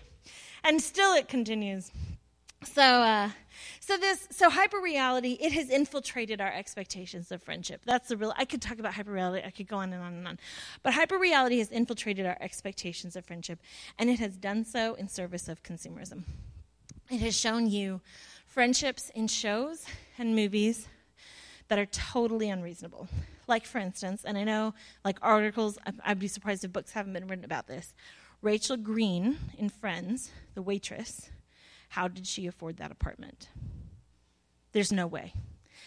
And 0.63 0.81
still 0.81 1.15
it 1.15 1.29
continues. 1.29 1.91
So, 2.63 2.83
uh, 2.83 3.31
so 3.91 3.97
this, 3.97 4.29
so 4.31 4.49
hyperreality, 4.49 5.37
it 5.41 5.51
has 5.51 5.69
infiltrated 5.69 6.41
our 6.41 6.53
expectations 6.53 7.33
of 7.33 7.43
friendship. 7.43 7.81
That's 7.85 8.09
the 8.09 8.17
real. 8.17 8.33
I 8.37 8.45
could 8.45 8.63
talk 8.63 8.79
about 8.79 8.93
hyperreality. 8.93 9.45
I 9.45 9.51
could 9.51 9.67
go 9.67 9.79
on 9.79 9.93
and 9.93 10.01
on 10.01 10.15
and 10.15 10.29
on, 10.29 10.39
but 10.85 10.95
hyperreality 10.95 11.59
has 11.59 11.73
infiltrated 11.73 12.25
our 12.25 12.37
expectations 12.41 13.17
of 13.17 13.25
friendship, 13.25 13.59
and 13.99 14.09
it 14.09 14.21
has 14.21 14.37
done 14.37 14.65
so 14.65 14.95
in 14.95 15.09
service 15.09 15.49
of 15.49 15.65
consumerism. 15.65 16.23
It 17.11 17.19
has 17.19 17.37
shown 17.37 17.69
you 17.69 18.01
friendships 18.47 19.11
in 19.13 19.27
shows 19.27 19.85
and 20.19 20.37
movies 20.37 20.87
that 21.67 21.81
are 21.81 21.87
totally 21.87 22.49
unreasonable. 22.49 23.09
Like, 23.49 23.67
for 23.67 23.79
instance, 23.79 24.23
and 24.25 24.39
I 24.39 24.45
know, 24.45 24.73
like 25.05 25.19
articles, 25.21 25.79
I'd 26.05 26.21
be 26.21 26.29
surprised 26.29 26.63
if 26.63 26.73
books 26.73 26.93
haven't 26.93 27.15
been 27.15 27.27
written 27.27 27.45
about 27.45 27.67
this. 27.67 27.93
Rachel 28.41 28.77
Green 28.77 29.37
in 29.59 29.69
Friends, 29.69 30.31
the 30.55 30.63
waitress, 30.63 31.29
how 31.89 32.07
did 32.07 32.29
she 32.29 32.47
afford 32.47 32.77
that 32.77 32.93
apartment? 32.93 33.49
There's 34.73 34.93
no 34.93 35.07
way. 35.07 35.33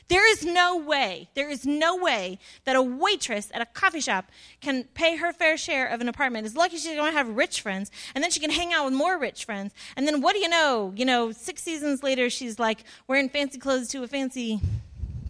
There 0.09 0.29
is 0.29 0.43
no 0.45 0.77
way, 0.77 1.29
there 1.33 1.49
is 1.49 1.65
no 1.65 1.95
way 1.95 2.37
that 2.65 2.75
a 2.75 2.81
waitress 2.81 3.49
at 3.53 3.61
a 3.61 3.65
coffee 3.65 4.01
shop 4.01 4.29
can 4.59 4.83
pay 4.93 5.15
her 5.15 5.31
fair 5.31 5.55
share 5.55 5.87
of 5.87 6.01
an 6.01 6.09
apartment. 6.09 6.45
Is 6.45 6.55
lucky 6.55 6.77
she's 6.77 6.95
going 6.95 7.11
to 7.11 7.17
have 7.17 7.29
rich 7.29 7.61
friends, 7.61 7.89
and 8.13 8.23
then 8.23 8.29
she 8.29 8.39
can 8.39 8.49
hang 8.49 8.73
out 8.73 8.85
with 8.85 8.93
more 8.93 9.17
rich 9.17 9.45
friends. 9.45 9.73
And 9.95 10.05
then 10.05 10.21
what 10.21 10.33
do 10.33 10.39
you 10.39 10.49
know? 10.49 10.93
You 10.95 11.05
know, 11.05 11.31
six 11.31 11.63
seasons 11.63 12.03
later, 12.03 12.29
she's 12.29 12.59
like 12.59 12.83
wearing 13.07 13.29
fancy 13.29 13.57
clothes 13.57 13.87
to 13.89 14.03
a 14.03 14.07
fancy 14.07 14.59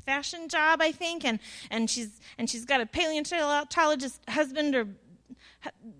fashion 0.05 0.49
job, 0.49 0.81
I 0.81 0.91
think, 0.91 1.23
and, 1.23 1.39
and 1.69 1.89
she's 1.89 2.19
and 2.37 2.49
she's 2.49 2.65
got 2.65 2.81
a 2.81 2.85
paleontologist 2.85 4.19
husband 4.27 4.75
or 4.75 4.87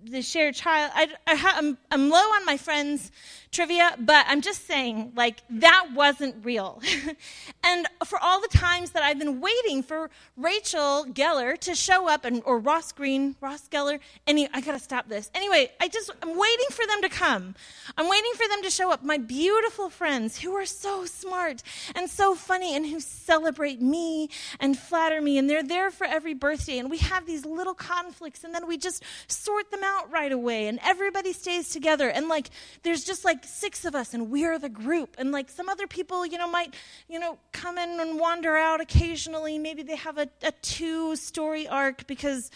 the 0.04 0.22
shared 0.22 0.56
child. 0.56 0.92
I, 0.94 1.08
I, 1.28 1.54
I'm, 1.58 1.78
I'm 1.92 2.10
low 2.10 2.18
on 2.18 2.46
my 2.46 2.58
friends' 2.58 3.12
trivia, 3.54 3.96
but 4.00 4.26
I'm 4.28 4.42
just 4.42 4.68
saying, 4.68 5.14
like, 5.16 5.42
that 5.50 5.90
wasn't 5.94 6.44
real. 6.44 6.82
and 7.64 7.88
for 8.06 8.20
all 8.20 8.42
the 8.42 8.48
times 8.50 8.92
that 8.92 9.04
I've 9.04 9.20
been 9.20 9.40
waiting 9.40 9.84
for 9.84 10.10
Rachel 10.36 11.06
Geller 11.06 11.58
to 11.60 11.76
show 11.76 12.10
up, 12.10 12.26
and 12.26 12.42
or 12.46 12.60
Ross 12.60 12.92
Green, 12.92 13.36
Ross 13.40 13.68
Geller, 13.70 14.00
any, 14.28 14.50
I 14.54 14.62
gotta 14.62 14.80
stop 14.80 15.08
this. 15.08 15.32
Anyway, 15.34 15.72
I 15.80 15.88
just, 15.88 16.12
I'm 16.22 16.38
waiting 16.38 16.68
for 16.72 16.86
them 16.88 17.02
to 17.04 17.10
come. 17.10 17.56
I'm 17.98 18.10
waiting 18.10 18.32
for 18.36 18.48
them 18.50 18.64
to 18.64 18.70
show 18.70 18.92
up. 18.92 19.04
My 19.04 19.18
beautiful 19.18 19.90
friends 19.90 20.40
who 20.40 20.54
are 20.56 20.66
so 20.66 21.06
smart 21.06 21.64
and 21.96 22.10
so 22.10 22.36
funny 22.36 22.76
and 22.76 22.86
who 22.86 23.00
celebrate 23.00 23.82
me 23.82 24.30
and 24.60 24.78
flatter 24.78 25.22
me, 25.22 25.38
and 25.38 25.50
they're 25.50 25.64
there 25.64 25.92
for 25.92 26.06
every 26.06 26.34
birthday, 26.34 26.80
and 26.80 26.90
we 26.90 26.98
have 26.98 27.26
these 27.26 27.46
little 27.46 27.76
conflicts, 27.76 28.44
and 28.44 28.54
then 28.54 28.68
we 28.68 28.78
just 28.78 29.04
sort 29.28 29.72
them 29.72 29.82
out 29.84 30.12
right 30.12 30.32
away 30.32 30.68
and 30.68 30.80
everybody 30.84 31.34
stays 31.34 31.70
together. 31.70 32.10
And 32.10 32.28
like, 32.28 32.50
there's 32.84 33.04
just 33.04 33.26
like 33.26 33.43
six 33.46 33.86
of 33.86 33.96
us 33.96 34.14
and 34.14 34.30
we're 34.30 34.58
the 34.60 34.70
group. 34.70 35.16
And 35.18 35.32
like, 35.32 35.50
some 35.50 35.70
other 35.70 35.88
people, 35.88 36.26
you 36.26 36.38
know, 36.38 36.50
might, 36.50 36.74
you 37.08 37.20
know, 37.20 37.38
come 37.52 37.78
in 37.78 38.00
and 38.00 38.20
wander 38.20 38.56
out 38.56 38.82
occasionally. 38.82 39.58
Maybe 39.58 39.84
they 39.84 39.96
have 39.96 40.18
a, 40.18 40.28
a 40.42 40.52
two 40.62 41.16
story 41.16 41.68
arc 41.68 42.08
because 42.08 42.52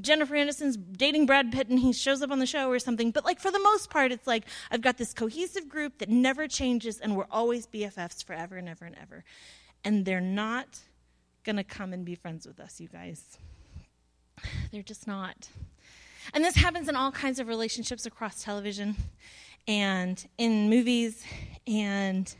Jennifer 0.00 0.34
Aniston's 0.34 0.76
dating 0.76 1.26
Brad 1.26 1.52
Pitt 1.52 1.68
and 1.68 1.78
he 1.78 1.92
shows 1.92 2.22
up 2.22 2.30
on 2.30 2.38
the 2.38 2.46
show 2.46 2.70
or 2.70 2.78
something. 2.78 3.10
But 3.10 3.24
like, 3.24 3.40
for 3.40 3.50
the 3.50 3.60
most 3.60 3.90
part, 3.90 4.12
it's 4.12 4.26
like, 4.26 4.44
I've 4.70 4.82
got 4.82 4.98
this 4.98 5.12
cohesive 5.12 5.68
group 5.68 5.98
that 5.98 6.08
never 6.08 6.48
changes 6.48 6.98
and 6.98 7.16
we're 7.16 7.26
always 7.30 7.66
BFFs 7.66 8.24
forever 8.24 8.56
and 8.56 8.68
ever 8.68 8.84
and 8.84 8.96
ever. 9.00 9.24
And 9.84 10.04
they're 10.04 10.20
not 10.20 10.80
going 11.44 11.56
to 11.56 11.64
come 11.64 11.92
and 11.92 12.04
be 12.04 12.14
friends 12.14 12.46
with 12.46 12.60
us, 12.60 12.80
you 12.80 12.88
guys. 12.88 13.38
They're 14.72 14.82
just 14.82 15.06
not. 15.06 15.48
And 16.32 16.44
this 16.44 16.56
happens 16.56 16.88
in 16.88 16.96
all 16.96 17.10
kinds 17.10 17.38
of 17.38 17.48
relationships 17.48 18.06
across 18.06 18.42
television 18.42 18.96
and 19.70 20.26
in 20.36 20.68
movies. 20.68 21.24
And 21.64 22.34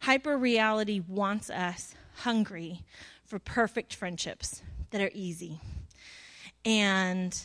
hyper 0.00 0.38
reality 0.38 1.00
wants 1.00 1.50
us 1.50 1.96
hungry 2.18 2.84
for 3.26 3.40
perfect 3.40 3.92
friendships 3.92 4.62
that 4.90 5.00
are 5.00 5.10
easy. 5.12 5.60
And 6.64 7.36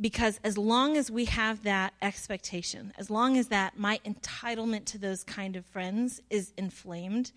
because 0.00 0.40
as 0.42 0.58
long 0.58 0.96
as 0.96 1.08
we 1.08 1.26
have 1.26 1.62
that 1.62 1.94
expectation, 2.02 2.92
as 2.98 3.10
long 3.10 3.36
as 3.36 3.46
that 3.48 3.78
my 3.78 4.00
entitlement 4.04 4.86
to 4.86 4.98
those 4.98 5.22
kind 5.22 5.54
of 5.54 5.64
friends 5.66 6.20
is 6.28 6.52
inflamed, 6.58 7.30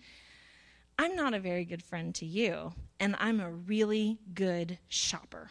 I'm 0.98 1.14
not 1.14 1.34
a 1.34 1.38
very 1.38 1.64
good 1.64 1.84
friend 1.84 2.12
to 2.16 2.26
you, 2.26 2.72
and 2.98 3.14
I'm 3.20 3.38
a 3.38 3.48
really 3.48 4.18
good 4.34 4.80
shopper. 4.88 5.50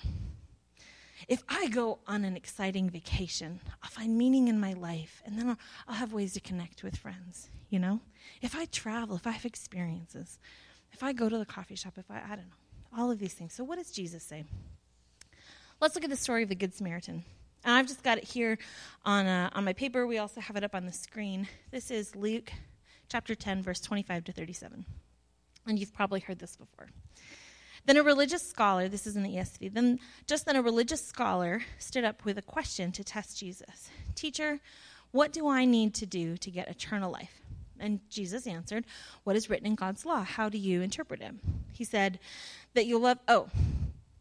If 1.28 1.44
I 1.50 1.68
go 1.68 2.00
on 2.08 2.24
an 2.24 2.38
exciting 2.38 2.90
vacation, 2.90 3.60
I'll 3.84 3.90
find 3.90 4.18
meaning 4.18 4.48
in 4.48 4.60
my 4.60 4.74
life, 4.74 5.22
and 5.26 5.38
then 5.38 5.50
I'll, 5.50 5.58
I'll 5.88 5.96
have 5.96 6.14
ways 6.14 6.34
to 6.34 6.40
connect 6.40 6.84
with 6.84 6.96
friends, 6.96 7.50
you 7.70 7.80
know? 7.80 8.00
If 8.42 8.56
I 8.56 8.66
travel, 8.66 9.18
if 9.18 9.28
I 9.28 9.32
have 9.32 9.46
experiences, 9.46 10.40
if 10.94 11.04
I 11.04 11.12
go 11.12 11.28
to 11.28 11.38
the 11.38 11.46
coffee 11.46 11.76
shop, 11.76 11.94
if 11.98 12.10
I, 12.10 12.22
I 12.24 12.36
don't 12.36 12.48
know, 12.48 12.98
all 12.98 13.12
of 13.12 13.20
these 13.20 13.34
things. 13.34 13.54
So, 13.54 13.66
what 13.66 13.78
does 13.78 13.92
Jesus 13.92 14.24
say? 14.24 14.46
Let's 15.82 15.96
look 15.96 16.06
at 16.06 16.10
the 16.10 16.16
story 16.16 16.44
of 16.44 16.50
the 16.50 16.56
Good 16.56 16.74
Samaritan. 16.74 17.24
And 17.66 17.74
I've 17.76 17.88
just 17.88 18.04
got 18.04 18.18
it 18.18 18.24
here 18.24 18.58
on, 19.04 19.28
uh, 19.28 19.50
on 19.54 19.66
my 19.66 19.74
paper. 19.74 20.08
We 20.08 20.20
also 20.20 20.40
have 20.40 20.56
it 20.56 20.64
up 20.64 20.74
on 20.74 20.86
the 20.86 20.94
screen. 20.94 21.48
This 21.72 21.92
is 21.92 22.16
Luke 22.16 22.52
chapter 23.10 23.36
10, 23.36 23.64
verse 23.64 23.82
25 23.82 24.24
to 24.26 24.32
37. 24.32 24.86
And 25.66 25.78
you've 25.78 25.94
probably 25.94 26.22
heard 26.22 26.40
this 26.40 26.56
before. 26.56 26.88
Then 27.88 27.96
a 27.96 28.04
religious 28.04 28.48
scholar, 28.48 28.90
this 28.90 29.08
is 29.08 29.16
in 29.16 29.24
the 29.24 29.30
ESV, 29.30 29.74
then 29.74 30.00
just 30.28 30.46
then 30.46 30.58
a 30.58 30.62
religious 30.62 31.04
scholar 31.04 31.62
stood 31.80 32.04
up 32.04 32.26
with 32.26 32.38
a 32.38 32.42
question 32.42 32.92
to 32.92 33.04
test 33.04 33.40
Jesus. 33.40 33.90
Teacher, 34.14 34.60
what 35.12 35.32
do 35.32 35.48
I 35.48 35.64
need 35.64 35.94
to 35.96 36.06
do 36.06 36.36
to 36.36 36.52
get 36.52 36.68
eternal 36.68 37.10
life? 37.10 37.42
And 37.80 38.02
Jesus 38.10 38.46
answered, 38.46 38.84
What 39.24 39.38
is 39.38 39.50
written 39.50 39.68
in 39.68 39.76
God's 39.76 40.06
law? 40.06 40.24
How 40.24 40.50
do 40.50 40.58
you 40.58 40.82
interpret 40.82 41.22
it? 41.22 41.34
He 41.72 41.86
said, 41.86 42.20
That 42.74 42.88
you 42.88 43.00
love, 43.00 43.20
oh, 43.30 43.48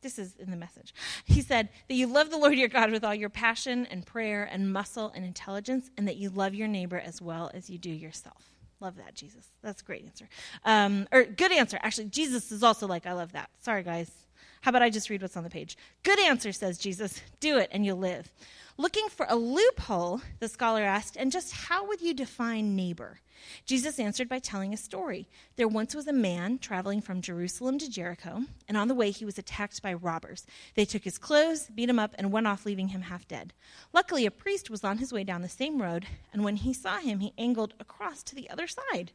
this 0.01 0.17
is 0.17 0.37
in 0.37 0.53
the 0.53 0.57
message. 0.57 0.95
He 1.25 1.43
said, 1.43 1.71
That 1.89 1.95
you 1.95 2.07
love 2.07 2.31
the 2.31 2.39
Lord 2.39 2.55
your 2.55 2.69
God 2.69 2.93
with 2.93 3.03
all 3.03 3.17
your 3.17 3.31
passion 3.31 3.85
and 3.87 4.07
prayer 4.07 4.45
and 4.45 4.73
muscle 4.73 5.11
and 5.13 5.25
intelligence, 5.25 5.91
and 5.97 6.07
that 6.07 6.19
you 6.19 6.31
love 6.31 6.55
your 6.55 6.69
neighbor 6.69 7.03
as 7.05 7.21
well 7.21 7.51
as 7.53 7.69
you 7.69 7.79
do 7.79 7.91
yourself. 7.91 8.56
Love 8.81 8.97
that, 8.97 9.15
Jesus. 9.15 9.47
That's 9.63 9.81
a 9.81 9.85
great 9.85 10.05
answer. 10.05 10.29
Um, 10.65 11.09
or 11.11 11.25
good 11.25 11.53
answer. 11.53 11.79
Actually, 11.83 12.07
Jesus 12.07 12.53
is 12.53 12.63
also 12.63 12.87
like, 12.87 13.07
I 13.07 13.13
love 13.13 13.33
that. 13.33 13.49
Sorry, 13.61 13.83
guys. 13.83 14.11
How 14.67 14.71
about 14.71 14.83
I 14.83 14.91
just 14.91 15.11
read 15.11 15.23
what's 15.23 15.37
on 15.37 15.45
the 15.45 15.49
page? 15.49 15.79
Good 16.03 16.19
answer, 16.19 16.51
says 16.51 16.77
Jesus. 16.77 17.23
Do 17.39 17.57
it 17.57 17.69
and 17.71 17.87
you'll 17.87 17.99
live. 17.99 18.33
Looking 18.77 19.09
for 19.09 19.25
a 19.29 19.37
loophole, 19.37 20.23
the 20.41 20.49
scholar 20.49 20.83
asked, 20.83 21.17
and 21.17 21.31
just 21.31 21.53
how 21.53 21.87
would 21.87 22.01
you 22.01 22.13
define 22.13 22.75
neighbor? 22.75 23.21
Jesus 23.65 24.01
answered 24.01 24.29
by 24.29 24.41
telling 24.41 24.75
a 24.75 24.77
story. 24.77 25.29
There 25.55 25.69
once 25.69 25.95
was 25.95 26.09
a 26.09 26.13
man 26.13 26.59
traveling 26.59 27.01
from 27.01 27.21
Jerusalem 27.21 27.79
to 27.79 27.89
Jericho, 27.89 28.43
and 28.67 28.77
on 28.77 28.89
the 28.89 28.95
way 28.95 29.13
he 29.13 29.25
was 29.25 29.39
attacked 29.39 29.81
by 29.83 29.95
robbers. 29.95 30.47
They 30.75 30.85
took 30.85 31.05
his 31.05 31.17
clothes, 31.17 31.69
beat 31.73 31.89
him 31.89 32.01
up, 32.01 32.17
and 32.19 32.33
went 32.33 32.49
off, 32.49 32.67
leaving 32.67 32.89
him 32.89 33.03
half 33.03 33.29
dead. 33.29 33.53
Luckily, 33.93 34.27
a 34.27 34.33
priest 34.33 34.69
was 34.69 34.83
on 34.83 34.99
his 34.99 35.13
way 35.13 35.23
down 35.23 35.43
the 35.43 35.49
same 35.49 35.81
road, 35.81 36.07
and 36.33 36.43
when 36.43 36.57
he 36.57 36.73
saw 36.73 36.99
him, 36.99 37.21
he 37.21 37.33
angled 37.39 37.75
across 37.79 38.25
to 38.25 38.35
the 38.35 38.51
other 38.51 38.67
side. 38.67 39.13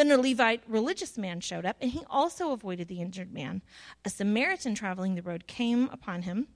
Then 0.00 0.12
a 0.12 0.16
Levite 0.16 0.62
religious 0.66 1.18
man 1.18 1.40
showed 1.40 1.66
up, 1.66 1.76
and 1.78 1.90
he 1.90 2.00
also 2.08 2.52
avoided 2.52 2.88
the 2.88 3.02
injured 3.02 3.34
man. 3.34 3.60
A 4.02 4.08
Samaritan 4.08 4.74
traveling 4.74 5.14
the 5.14 5.20
road 5.20 5.46
came 5.46 5.90
upon 5.92 6.22
him 6.22 6.46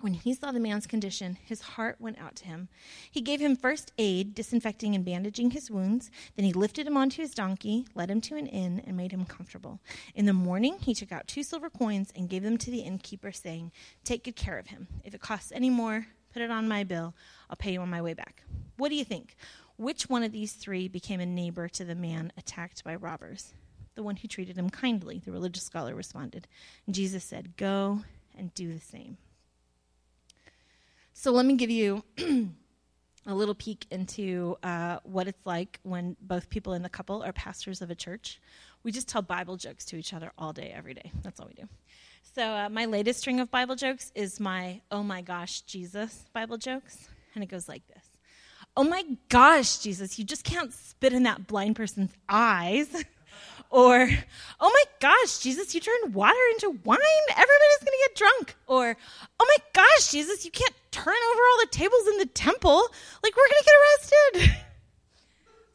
when 0.00 0.14
he 0.14 0.32
saw 0.32 0.52
the 0.52 0.60
man's 0.60 0.86
condition, 0.86 1.36
his 1.44 1.60
heart 1.60 1.96
went 1.98 2.18
out 2.18 2.36
to 2.36 2.46
him. 2.46 2.68
He 3.10 3.20
gave 3.20 3.40
him 3.40 3.56
first 3.56 3.92
aid, 3.98 4.34
disinfecting 4.34 4.94
and 4.94 5.04
bandaging 5.04 5.50
his 5.50 5.70
wounds. 5.70 6.10
Then 6.36 6.46
he 6.46 6.52
lifted 6.52 6.86
him 6.86 6.96
onto 6.96 7.20
his 7.20 7.34
donkey, 7.34 7.86
led 7.94 8.10
him 8.10 8.22
to 8.22 8.36
an 8.36 8.46
inn, 8.46 8.80
and 8.86 8.96
made 8.96 9.12
him 9.12 9.26
comfortable. 9.26 9.80
In 10.14 10.24
the 10.24 10.32
morning, 10.32 10.78
he 10.80 10.94
took 10.94 11.12
out 11.12 11.26
two 11.26 11.42
silver 11.42 11.68
coins 11.68 12.10
and 12.14 12.28
gave 12.30 12.42
them 12.42 12.56
to 12.58 12.70
the 12.70 12.80
innkeeper, 12.80 13.32
saying, 13.32 13.72
Take 14.04 14.24
good 14.24 14.36
care 14.36 14.58
of 14.58 14.68
him. 14.68 14.86
If 15.04 15.14
it 15.14 15.20
costs 15.20 15.52
any 15.52 15.68
more, 15.68 16.06
put 16.32 16.42
it 16.42 16.50
on 16.50 16.68
my 16.68 16.84
bill. 16.84 17.14
I'll 17.50 17.56
pay 17.56 17.72
you 17.72 17.80
on 17.80 17.90
my 17.90 18.00
way 18.00 18.14
back. 18.14 18.44
What 18.76 18.90
do 18.90 18.94
you 18.94 19.04
think? 19.04 19.36
Which 19.78 20.10
one 20.10 20.24
of 20.24 20.32
these 20.32 20.54
three 20.54 20.88
became 20.88 21.20
a 21.20 21.26
neighbor 21.26 21.68
to 21.68 21.84
the 21.84 21.94
man 21.94 22.32
attacked 22.36 22.82
by 22.82 22.96
robbers? 22.96 23.54
The 23.94 24.02
one 24.02 24.16
who 24.16 24.26
treated 24.26 24.58
him 24.58 24.70
kindly, 24.70 25.22
the 25.24 25.30
religious 25.30 25.62
scholar 25.62 25.94
responded. 25.94 26.48
And 26.84 26.96
Jesus 26.96 27.22
said, 27.22 27.56
Go 27.56 28.00
and 28.36 28.52
do 28.54 28.72
the 28.72 28.80
same. 28.80 29.18
So 31.12 31.30
let 31.30 31.46
me 31.46 31.54
give 31.54 31.70
you 31.70 32.02
a 33.26 33.34
little 33.34 33.54
peek 33.54 33.86
into 33.92 34.56
uh, 34.64 34.98
what 35.04 35.28
it's 35.28 35.46
like 35.46 35.78
when 35.84 36.16
both 36.20 36.50
people 36.50 36.74
in 36.74 36.82
the 36.82 36.88
couple 36.88 37.22
are 37.22 37.32
pastors 37.32 37.80
of 37.80 37.88
a 37.88 37.94
church. 37.94 38.40
We 38.82 38.90
just 38.90 39.08
tell 39.08 39.22
Bible 39.22 39.56
jokes 39.56 39.84
to 39.86 39.96
each 39.96 40.12
other 40.12 40.32
all 40.36 40.52
day, 40.52 40.72
every 40.74 40.94
day. 40.94 41.12
That's 41.22 41.38
all 41.38 41.46
we 41.46 41.54
do. 41.54 41.68
So 42.34 42.42
uh, 42.42 42.68
my 42.68 42.86
latest 42.86 43.20
string 43.20 43.38
of 43.38 43.48
Bible 43.48 43.76
jokes 43.76 44.10
is 44.16 44.40
my 44.40 44.80
"Oh 44.90 45.04
my 45.04 45.22
gosh, 45.22 45.60
Jesus" 45.62 46.24
Bible 46.32 46.56
jokes, 46.56 47.08
and 47.34 47.44
it 47.44 47.48
goes 47.48 47.68
like 47.68 47.86
this: 47.86 48.07
"Oh 48.78 48.84
my 48.84 49.04
gosh, 49.28 49.78
Jesus, 49.78 50.18
you 50.18 50.24
just 50.24 50.44
can't 50.44 50.72
spit 50.72 51.12
in 51.12 51.24
that 51.24 51.46
blind 51.46 51.76
person's 51.76 52.12
eyes." 52.28 52.88
Or, 53.70 54.08
oh 54.60 54.70
my 54.72 54.84
gosh, 54.98 55.40
Jesus, 55.40 55.74
you 55.74 55.80
turned 55.82 56.14
water 56.14 56.38
into 56.52 56.70
wine? 56.84 56.98
Everybody's 57.28 57.84
going 57.84 57.92
to 57.92 58.08
get 58.08 58.16
drunk. 58.16 58.56
Or, 58.66 58.96
oh 59.38 59.46
my 59.46 59.56
gosh, 59.74 60.10
Jesus, 60.10 60.44
you 60.46 60.50
can't 60.50 60.72
turn 60.90 61.14
over 61.32 61.42
all 61.50 61.60
the 61.60 61.68
tables 61.70 62.08
in 62.08 62.18
the 62.18 62.26
temple. 62.26 62.80
Like, 63.22 63.36
we're 63.36 63.48
going 63.48 63.60
to 63.60 63.66
get 63.66 63.74
arrested. 63.82 64.56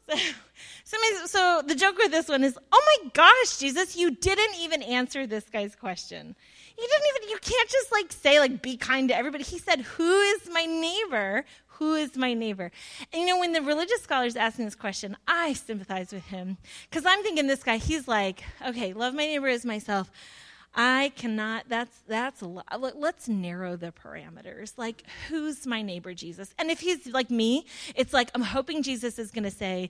so, 0.84 0.96
so, 0.96 1.26
so 1.26 1.62
the 1.66 1.76
joke 1.76 1.96
with 1.98 2.10
this 2.10 2.28
one 2.28 2.42
is, 2.42 2.58
oh 2.72 2.98
my 3.04 3.10
gosh, 3.14 3.58
Jesus, 3.58 3.96
you 3.96 4.10
didn't 4.10 4.56
even 4.60 4.82
answer 4.82 5.26
this 5.26 5.44
guy's 5.44 5.76
question. 5.76 6.34
You 6.76 6.88
didn't 6.90 7.06
even, 7.16 7.30
you 7.30 7.38
can't 7.40 7.68
just 7.68 7.92
like 7.92 8.12
say, 8.12 8.40
like, 8.40 8.60
be 8.60 8.76
kind 8.76 9.08
to 9.10 9.16
everybody. 9.16 9.44
He 9.44 9.58
said, 9.58 9.82
who 9.82 10.20
is 10.20 10.48
my 10.52 10.64
neighbor? 10.64 11.44
Who 11.78 11.94
is 11.94 12.16
my 12.16 12.34
neighbor? 12.34 12.70
And 13.12 13.22
you 13.22 13.28
know, 13.28 13.38
when 13.40 13.52
the 13.52 13.62
religious 13.62 14.02
scholars 14.02 14.36
asking 14.36 14.66
this 14.66 14.74
question, 14.74 15.16
I 15.26 15.54
sympathize 15.54 16.12
with 16.12 16.26
him 16.26 16.56
because 16.88 17.04
I'm 17.04 17.22
thinking 17.22 17.46
this 17.46 17.64
guy, 17.64 17.78
he's 17.78 18.06
like, 18.06 18.44
okay, 18.66 18.92
love 18.92 19.14
my 19.14 19.26
neighbor 19.26 19.48
as 19.48 19.64
myself. 19.64 20.10
I 20.76 21.12
cannot, 21.14 21.64
that's, 21.68 21.96
that's 22.08 22.40
a 22.40 22.46
lot. 22.46 22.66
Let's 22.98 23.28
narrow 23.28 23.76
the 23.76 23.92
parameters. 23.92 24.72
Like, 24.76 25.04
who's 25.28 25.66
my 25.66 25.82
neighbor, 25.82 26.14
Jesus? 26.14 26.52
And 26.58 26.68
if 26.70 26.80
he's 26.80 27.06
like 27.06 27.30
me, 27.30 27.66
it's 27.94 28.12
like, 28.12 28.30
I'm 28.34 28.42
hoping 28.42 28.82
Jesus 28.82 29.18
is 29.18 29.30
going 29.30 29.44
to 29.44 29.52
say, 29.52 29.88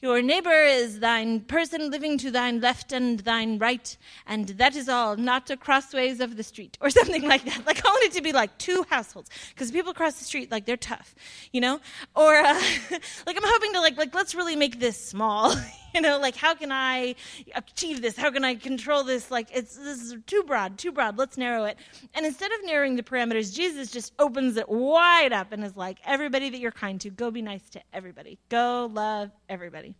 Your 0.00 0.22
neighbor 0.22 0.50
is 0.64 0.98
thine 0.98 1.40
person 1.40 1.90
living 1.90 2.18
to 2.18 2.32
thine 2.32 2.60
left 2.60 2.92
and 2.92 3.20
thine 3.20 3.58
right, 3.58 3.96
and 4.26 4.48
that 4.48 4.74
is 4.74 4.88
all, 4.88 5.16
not 5.16 5.50
a 5.50 5.56
crossways 5.56 6.18
of 6.18 6.36
the 6.36 6.42
street, 6.42 6.76
or 6.80 6.90
something 6.98 7.22
like 7.22 7.44
that. 7.44 7.64
Like, 7.64 7.84
I 7.84 7.88
want 7.88 8.04
it 8.04 8.12
to 8.12 8.22
be 8.22 8.32
like 8.32 8.56
two 8.58 8.84
households, 8.90 9.30
because 9.50 9.70
people 9.70 9.92
across 9.92 10.14
the 10.14 10.24
street, 10.24 10.50
like, 10.50 10.64
they're 10.64 10.76
tough, 10.76 11.14
you 11.52 11.60
know? 11.60 11.80
Or, 12.16 12.34
uh, 12.34 12.54
like, 13.26 13.36
I'm 13.36 13.42
hoping 13.44 13.72
to, 13.74 13.80
like, 13.80 13.96
like, 13.96 14.14
let's 14.14 14.34
really 14.34 14.56
make 14.56 14.80
this 14.80 14.98
small, 14.98 15.54
you 15.96 16.00
know, 16.00 16.18
like 16.18 16.36
how 16.36 16.54
can 16.54 16.72
I 16.72 17.14
achieve 17.54 18.02
this? 18.02 18.16
How 18.16 18.30
can 18.30 18.44
I 18.44 18.56
control 18.56 19.04
this? 19.04 19.30
Like 19.30 19.48
it's 19.52 19.76
this 19.76 20.02
is 20.02 20.16
too 20.26 20.42
broad, 20.42 20.76
too 20.76 20.90
broad. 20.90 21.16
Let's 21.16 21.38
narrow 21.38 21.64
it. 21.64 21.78
And 22.14 22.26
instead 22.26 22.50
of 22.52 22.64
narrowing 22.64 22.96
the 22.96 23.02
parameters, 23.02 23.54
Jesus 23.54 23.90
just 23.90 24.12
opens 24.18 24.56
it 24.56 24.68
wide 24.68 25.32
up 25.32 25.52
and 25.52 25.62
is 25.64 25.76
like, 25.76 25.98
everybody 26.04 26.50
that 26.50 26.58
you're 26.58 26.72
kind 26.72 27.00
to, 27.02 27.10
go 27.10 27.30
be 27.30 27.42
nice 27.42 27.68
to 27.70 27.80
everybody. 27.92 28.38
Go 28.48 28.90
love 28.92 29.30
everybody. 29.48 29.94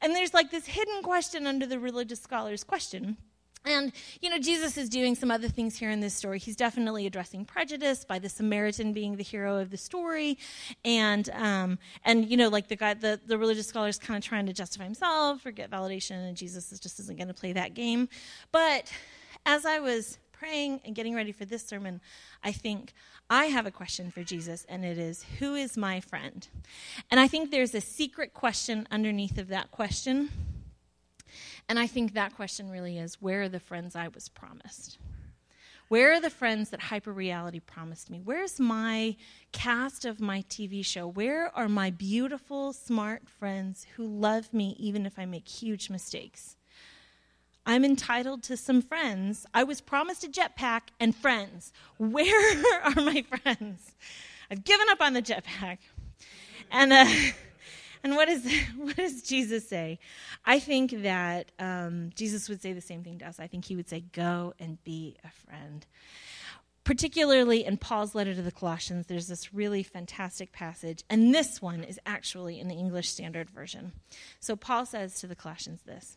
And 0.00 0.14
there's 0.14 0.32
like 0.32 0.50
this 0.50 0.66
hidden 0.66 1.02
question 1.02 1.46
under 1.46 1.66
the 1.66 1.78
religious 1.78 2.20
scholars' 2.20 2.62
question 2.62 3.16
and, 3.66 3.92
you 4.20 4.30
know, 4.30 4.38
Jesus 4.38 4.78
is 4.78 4.88
doing 4.88 5.14
some 5.14 5.30
other 5.30 5.48
things 5.48 5.76
here 5.76 5.90
in 5.90 6.00
this 6.00 6.14
story. 6.14 6.38
He's 6.38 6.56
definitely 6.56 7.06
addressing 7.06 7.44
prejudice 7.44 8.04
by 8.04 8.18
the 8.18 8.28
Samaritan 8.28 8.92
being 8.92 9.16
the 9.16 9.24
hero 9.24 9.58
of 9.58 9.70
the 9.70 9.76
story. 9.76 10.38
And, 10.84 11.28
um, 11.30 11.78
and 12.04 12.30
you 12.30 12.36
know, 12.36 12.48
like 12.48 12.68
the 12.68 12.76
guy, 12.76 12.94
the, 12.94 13.20
the 13.26 13.36
religious 13.36 13.66
scholar 13.66 13.88
is 13.88 13.98
kind 13.98 14.16
of 14.16 14.24
trying 14.24 14.46
to 14.46 14.52
justify 14.52 14.84
himself 14.84 15.44
or 15.44 15.50
get 15.50 15.70
validation, 15.70 16.28
and 16.28 16.36
Jesus 16.36 16.72
is 16.72 16.80
just 16.80 17.00
isn't 17.00 17.18
going 17.18 17.28
to 17.28 17.34
play 17.34 17.52
that 17.52 17.74
game. 17.74 18.08
But 18.52 18.92
as 19.44 19.66
I 19.66 19.80
was 19.80 20.18
praying 20.32 20.80
and 20.84 20.94
getting 20.94 21.14
ready 21.14 21.32
for 21.32 21.44
this 21.44 21.66
sermon, 21.66 22.00
I 22.44 22.52
think 22.52 22.92
I 23.28 23.46
have 23.46 23.66
a 23.66 23.70
question 23.70 24.10
for 24.10 24.22
Jesus, 24.22 24.64
and 24.68 24.84
it 24.84 24.98
is, 24.98 25.24
Who 25.38 25.54
is 25.54 25.76
my 25.76 26.00
friend? 26.00 26.46
And 27.10 27.18
I 27.18 27.26
think 27.26 27.50
there's 27.50 27.74
a 27.74 27.80
secret 27.80 28.34
question 28.34 28.86
underneath 28.90 29.38
of 29.38 29.48
that 29.48 29.70
question. 29.70 30.30
And 31.68 31.78
I 31.78 31.86
think 31.86 32.14
that 32.14 32.34
question 32.34 32.70
really 32.70 32.98
is, 32.98 33.20
Where 33.20 33.42
are 33.42 33.48
the 33.48 33.60
friends 33.60 33.96
I 33.96 34.08
was 34.08 34.28
promised? 34.28 34.98
Where 35.88 36.12
are 36.12 36.20
the 36.20 36.30
friends 36.30 36.70
that 36.70 36.80
hyperreality 36.80 37.64
promised 37.64 38.10
me? 38.10 38.20
Where's 38.24 38.58
my 38.58 39.14
cast 39.52 40.04
of 40.04 40.20
my 40.20 40.42
TV 40.42 40.84
show? 40.84 41.06
Where 41.06 41.56
are 41.56 41.68
my 41.68 41.90
beautiful, 41.90 42.72
smart 42.72 43.28
friends 43.28 43.86
who 43.94 44.04
love 44.04 44.52
me 44.52 44.74
even 44.80 45.06
if 45.06 45.16
I 45.16 45.26
make 45.26 45.46
huge 45.46 45.88
mistakes? 45.88 46.56
I'm 47.64 47.84
entitled 47.84 48.42
to 48.44 48.56
some 48.56 48.82
friends. 48.82 49.46
I 49.54 49.62
was 49.62 49.80
promised 49.80 50.24
a 50.24 50.28
jetpack 50.28 50.82
and 50.98 51.14
friends. 51.14 51.72
Where 51.98 52.82
are 52.84 53.02
my 53.02 53.22
friends? 53.22 53.92
I've 54.50 54.64
given 54.64 54.88
up 54.88 55.00
on 55.00 55.12
the 55.12 55.22
jetpack. 55.22 55.78
And 56.70 56.92
uh, 56.92 57.06
and 58.06 58.14
what, 58.14 58.28
is, 58.28 58.48
what 58.76 58.94
does 58.94 59.20
Jesus 59.22 59.68
say? 59.68 59.98
I 60.44 60.60
think 60.60 61.02
that 61.02 61.50
um, 61.58 62.10
Jesus 62.14 62.48
would 62.48 62.62
say 62.62 62.72
the 62.72 62.80
same 62.80 63.02
thing 63.02 63.18
to 63.18 63.26
us. 63.26 63.40
I 63.40 63.48
think 63.48 63.64
he 63.64 63.74
would 63.74 63.88
say, 63.88 64.04
Go 64.12 64.54
and 64.60 64.82
be 64.84 65.16
a 65.24 65.30
friend. 65.30 65.84
Particularly 66.84 67.64
in 67.64 67.78
Paul's 67.78 68.14
letter 68.14 68.32
to 68.32 68.42
the 68.42 68.52
Colossians, 68.52 69.08
there's 69.08 69.26
this 69.26 69.52
really 69.52 69.82
fantastic 69.82 70.52
passage, 70.52 71.02
and 71.10 71.34
this 71.34 71.60
one 71.60 71.82
is 71.82 71.98
actually 72.06 72.60
in 72.60 72.68
the 72.68 72.76
English 72.76 73.08
Standard 73.08 73.50
Version. 73.50 73.90
So 74.38 74.54
Paul 74.54 74.86
says 74.86 75.18
to 75.18 75.26
the 75.26 75.34
Colossians 75.34 75.82
this 75.82 76.16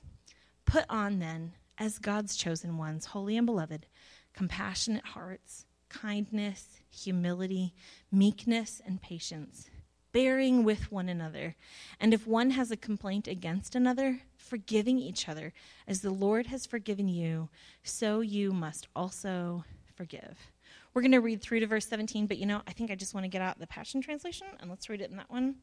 Put 0.65 0.85
on 0.89 1.17
then, 1.17 1.53
as 1.79 1.97
God's 1.97 2.35
chosen 2.35 2.77
ones, 2.77 3.07
holy 3.07 3.35
and 3.35 3.47
beloved, 3.47 3.87
compassionate 4.33 5.05
hearts, 5.05 5.65
kindness, 5.89 6.67
humility, 6.91 7.73
meekness, 8.11 8.79
and 8.85 9.01
patience 9.01 9.71
bearing 10.11 10.63
with 10.63 10.91
one 10.91 11.09
another. 11.09 11.55
And 11.99 12.13
if 12.13 12.27
one 12.27 12.51
has 12.51 12.71
a 12.71 12.77
complaint 12.77 13.27
against 13.27 13.75
another, 13.75 14.21
forgiving 14.49 14.99
each 14.99 15.29
other. 15.29 15.53
As 15.87 16.01
the 16.01 16.11
Lord 16.11 16.47
has 16.47 16.65
forgiven 16.65 17.07
you, 17.07 17.49
so 17.83 18.19
you 18.21 18.51
must 18.51 18.87
also 18.95 19.63
forgive. 19.95 20.51
We're 20.93 21.03
going 21.03 21.11
to 21.11 21.21
read 21.21 21.41
through 21.41 21.59
to 21.59 21.67
verse 21.67 21.87
17, 21.87 22.25
but 22.25 22.39
you 22.39 22.47
know, 22.47 22.61
I 22.67 22.71
think 22.71 22.89
I 22.89 22.95
just 22.95 23.13
want 23.13 23.23
to 23.23 23.29
get 23.29 23.41
out 23.41 23.59
the 23.59 23.67
Passion 23.67 24.01
Translation 24.01 24.47
and 24.59 24.69
let's 24.69 24.89
read 24.89 25.01
it 25.01 25.11
in 25.11 25.17
that 25.17 25.29
one 25.29 25.55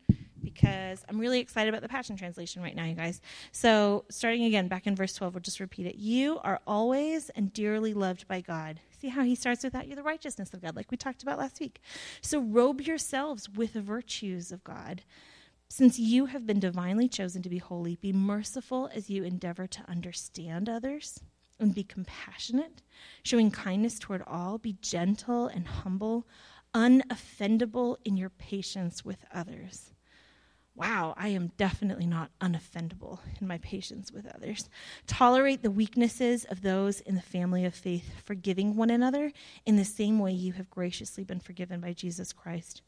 because 0.42 1.04
I'm 1.08 1.18
really 1.18 1.40
excited 1.40 1.68
about 1.68 1.82
the 1.82 1.88
Passion 1.88 2.16
Translation 2.16 2.62
right 2.62 2.76
now, 2.76 2.84
you 2.84 2.94
guys. 2.94 3.20
So, 3.50 4.04
starting 4.08 4.44
again 4.44 4.68
back 4.68 4.86
in 4.86 4.94
verse 4.94 5.14
12, 5.14 5.34
we'll 5.34 5.40
just 5.40 5.58
repeat 5.58 5.86
it. 5.86 5.96
You 5.96 6.38
are 6.44 6.60
always 6.66 7.28
and 7.30 7.52
dearly 7.52 7.92
loved 7.92 8.28
by 8.28 8.40
God. 8.40 8.78
See 9.06 9.10
how 9.10 9.22
he 9.22 9.36
starts 9.36 9.62
with 9.62 9.72
that? 9.72 9.86
You're 9.86 9.94
the 9.94 10.02
righteousness 10.02 10.52
of 10.52 10.60
God, 10.60 10.74
like 10.74 10.90
we 10.90 10.96
talked 10.96 11.22
about 11.22 11.38
last 11.38 11.60
week. 11.60 11.80
So, 12.22 12.40
robe 12.40 12.80
yourselves 12.80 13.48
with 13.48 13.74
the 13.74 13.80
virtues 13.80 14.50
of 14.50 14.64
God. 14.64 15.02
Since 15.68 16.00
you 16.00 16.26
have 16.26 16.44
been 16.44 16.58
divinely 16.58 17.08
chosen 17.08 17.40
to 17.42 17.48
be 17.48 17.58
holy, 17.58 17.94
be 17.94 18.12
merciful 18.12 18.90
as 18.92 19.08
you 19.08 19.22
endeavor 19.22 19.68
to 19.68 19.88
understand 19.88 20.68
others 20.68 21.20
and 21.60 21.72
be 21.72 21.84
compassionate, 21.84 22.82
showing 23.22 23.52
kindness 23.52 24.00
toward 24.00 24.22
all. 24.26 24.58
Be 24.58 24.76
gentle 24.80 25.46
and 25.46 25.68
humble, 25.68 26.26
unoffendable 26.74 27.98
in 28.04 28.16
your 28.16 28.30
patience 28.30 29.04
with 29.04 29.24
others 29.32 29.92
wow, 30.76 31.14
I 31.16 31.28
am 31.28 31.52
definitely 31.56 32.06
not 32.06 32.30
unoffendable 32.40 33.20
in 33.40 33.48
my 33.48 33.58
patience 33.58 34.12
with 34.12 34.26
others. 34.26 34.68
Tolerate 35.06 35.62
the 35.62 35.70
weaknesses 35.70 36.44
of 36.44 36.60
those 36.60 37.00
in 37.00 37.14
the 37.14 37.22
family 37.22 37.64
of 37.64 37.74
faith, 37.74 38.22
forgiving 38.24 38.76
one 38.76 38.90
another 38.90 39.32
in 39.64 39.76
the 39.76 39.84
same 39.84 40.18
way 40.18 40.32
you 40.32 40.52
have 40.52 40.70
graciously 40.70 41.24
been 41.24 41.40
forgiven 41.40 41.80
by 41.80 41.94
Jesus 41.94 42.32
Christ. 42.32 42.82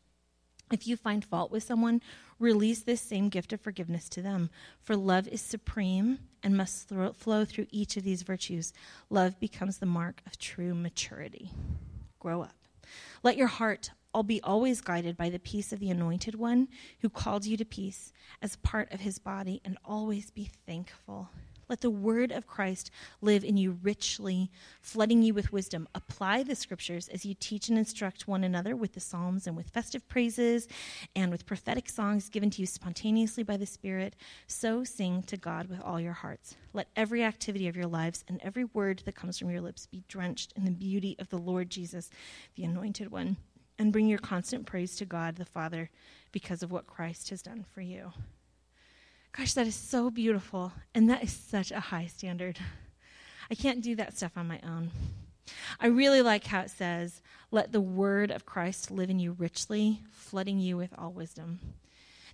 If 0.70 0.87
you 0.87 0.98
find 0.98 1.24
fault 1.24 1.51
with 1.51 1.62
someone, 1.62 2.03
release 2.38 2.83
this 2.83 3.01
same 3.01 3.31
gift 3.31 3.55
of 3.55 3.61
forgiveness 3.62 4.07
to 4.11 4.20
them. 4.20 4.51
For 4.83 4.94
love 4.94 5.27
is 5.27 5.40
supreme 5.40 6.18
and 6.42 6.59
must 6.59 6.92
flow 7.14 7.46
through 7.46 7.68
each 7.70 7.96
of 7.96 8.05
these 8.05 8.20
virtues. 8.20 8.74
Love 9.09 9.40
becomes 9.40 9.79
the 9.79 9.87
mark 9.87 10.20
of 10.27 10.38
true 10.38 10.74
maturity. 10.74 11.53
Grow 12.20 12.42
up. 12.42 12.55
Let 13.22 13.38
your 13.38 13.46
heart 13.46 13.92
I'll 14.18 14.24
be 14.24 14.42
always 14.42 14.81
guided 14.81 15.16
by 15.16 15.31
the 15.31 15.38
peace 15.38 15.72
of 15.72 15.78
the 15.78 15.90
Anointed 15.90 16.35
One 16.35 16.66
who 17.02 17.09
called 17.09 17.46
you 17.46 17.57
to 17.57 17.64
peace 17.64 18.12
as 18.42 18.57
part 18.57 18.92
of 18.92 18.98
his 18.98 19.20
body, 19.20 19.61
and 19.64 19.78
always 19.85 20.33
be 20.33 20.50
thankful. 20.66 21.28
Let 21.68 21.83
the 21.83 21.90
word 21.90 22.33
of 22.33 22.48
Christ 22.48 22.90
live 23.20 23.44
in 23.44 23.57
you 23.57 23.78
richly, 23.81 24.50
flooding 24.81 25.22
you 25.22 25.35
with 25.35 25.52
wisdom. 25.52 25.87
Apply 25.94 26.42
the 26.42 26.57
scriptures 26.57 27.07
as 27.07 27.24
you 27.24 27.33
teach 27.38 27.68
and 27.68 27.78
instruct 27.78 28.26
one 28.26 28.42
another 28.42 28.74
with 28.74 28.94
the 28.94 29.00
psalms 29.00 29.46
and 29.46 29.57
with 29.57 29.70
festive 29.70 30.09
praises 30.09 30.66
and 31.14 31.31
with 31.31 31.46
prophetic 31.46 31.88
songs 31.88 32.28
given 32.28 32.50
to 32.50 32.61
you 32.61 32.66
spontaneously 32.66 33.44
by 33.44 33.57
the 33.57 33.66
Spirit. 33.66 34.16
So 34.48 34.83
sing 34.83 35.22
to 35.28 35.37
God 35.37 35.68
with 35.68 35.81
all 35.81 36.00
your 36.00 36.12
hearts. 36.12 36.57
Let 36.72 36.88
every 36.96 37.22
activity 37.22 37.68
of 37.68 37.76
your 37.76 37.87
lives 37.87 38.24
and 38.26 38.40
every 38.42 38.64
word 38.64 39.02
that 39.04 39.14
comes 39.14 39.38
from 39.38 39.50
your 39.50 39.61
lips 39.61 39.87
be 39.87 40.02
drenched 40.09 40.54
in 40.57 40.64
the 40.64 40.72
beauty 40.72 41.14
of 41.20 41.28
the 41.28 41.38
Lord 41.38 41.70
Jesus, 41.70 42.11
the 42.57 42.64
Anointed 42.64 43.12
One 43.12 43.37
and 43.78 43.92
bring 43.92 44.08
your 44.08 44.18
constant 44.18 44.66
praise 44.66 44.96
to 44.96 45.04
God 45.04 45.36
the 45.36 45.44
Father 45.44 45.90
because 46.32 46.62
of 46.62 46.72
what 46.72 46.86
Christ 46.86 47.30
has 47.30 47.42
done 47.42 47.64
for 47.72 47.80
you. 47.80 48.12
Gosh, 49.32 49.54
that 49.54 49.66
is 49.66 49.74
so 49.74 50.10
beautiful, 50.10 50.72
and 50.94 51.08
that 51.08 51.22
is 51.22 51.32
such 51.32 51.70
a 51.70 51.80
high 51.80 52.06
standard. 52.06 52.58
I 53.50 53.54
can't 53.54 53.82
do 53.82 53.94
that 53.96 54.16
stuff 54.16 54.32
on 54.36 54.48
my 54.48 54.60
own. 54.64 54.90
I 55.80 55.86
really 55.86 56.22
like 56.22 56.46
how 56.46 56.60
it 56.62 56.70
says, 56.70 57.22
Let 57.50 57.72
the 57.72 57.80
word 57.80 58.30
of 58.30 58.46
Christ 58.46 58.90
live 58.90 59.10
in 59.10 59.18
you 59.18 59.32
richly, 59.38 60.02
flooding 60.10 60.58
you 60.58 60.76
with 60.76 60.92
all 60.98 61.12
wisdom. 61.12 61.60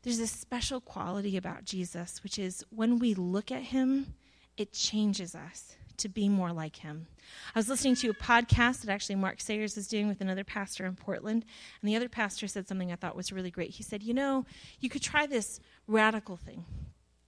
There's 0.02 0.18
a 0.18 0.26
special 0.26 0.80
quality 0.80 1.37
about 1.37 1.64
Jesus, 1.64 2.22
which 2.22 2.38
is 2.38 2.64
when 2.70 2.98
we 2.98 3.14
look 3.14 3.50
at 3.52 3.62
him, 3.62 4.14
it 4.57 4.72
changes 4.72 5.35
us 5.35 5.76
to 5.98 6.09
be 6.09 6.28
more 6.28 6.52
like 6.52 6.76
him. 6.76 7.07
I 7.54 7.59
was 7.59 7.68
listening 7.68 7.96
to 7.96 8.11
a 8.11 8.14
podcast 8.14 8.83
that 8.83 8.90
actually 8.90 9.16
Mark 9.16 9.40
Sayers 9.40 9.76
is 9.76 9.88
doing 9.88 10.09
with 10.09 10.20
another 10.20 10.44
pastor 10.44 10.87
in 10.87 10.94
Portland, 10.94 11.44
and 11.80 11.88
the 11.88 11.96
other 11.96 12.09
pastor 12.09 12.46
said 12.46 12.68
something 12.68 12.92
I 12.92 12.96
thought 12.96 13.16
was 13.16 13.33
really 13.33 13.50
great. 13.50 13.70
He 13.70 13.83
said, 13.83 14.02
You 14.02 14.14
know, 14.14 14.44
you 14.80 14.88
could 14.88 15.02
try 15.02 15.26
this 15.26 15.61
radical 15.87 16.37
thing. 16.37 16.64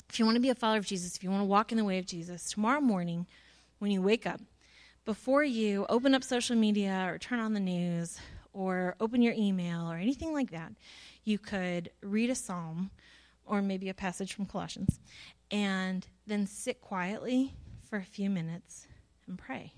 If 0.09 0.19
you 0.19 0.25
want 0.25 0.37
to 0.37 0.41
be 0.41 0.51
a 0.51 0.55
follower 0.55 0.79
of 0.79 0.87
Jesus, 0.87 1.17
if 1.17 1.25
you 1.25 1.31
want 1.31 1.43
to 1.43 1.47
walk 1.47 1.73
in 1.73 1.79
the 1.79 1.85
way 1.85 1.99
of 1.99 2.07
Jesus, 2.07 2.51
tomorrow 2.51 2.81
morning 2.81 3.27
when 3.79 3.91
you 3.91 4.01
wake 4.01 4.27
up, 4.27 4.41
before 5.05 5.45
you 5.45 5.87
open 5.89 6.15
up 6.15 6.25
social 6.25 6.57
media 6.57 7.07
or 7.09 7.19
turn 7.19 7.39
on 7.39 7.55
the 7.55 7.61
news 7.61 8.19
or 8.53 8.97
open 9.01 9.23
your 9.23 9.35
email 9.35 9.91
or 9.91 9.97
anything 9.97 10.33
like 10.33 10.51
that, 10.51 10.73
you 11.25 11.39
could 11.39 11.91
read 12.03 12.31
a 12.31 12.35
psalm 12.35 12.91
or 13.45 13.63
maybe 13.63 13.89
a 13.89 13.95
passage 13.95 14.33
from 14.33 14.47
Colossians 14.47 14.99
and 15.51 16.07
then 16.27 16.47
sit 16.47 16.81
quietly 16.81 17.55
for 17.89 17.99
a 17.99 18.05
few 18.05 18.29
minutes 18.29 18.87
and 19.27 19.39
pray. 19.39 19.73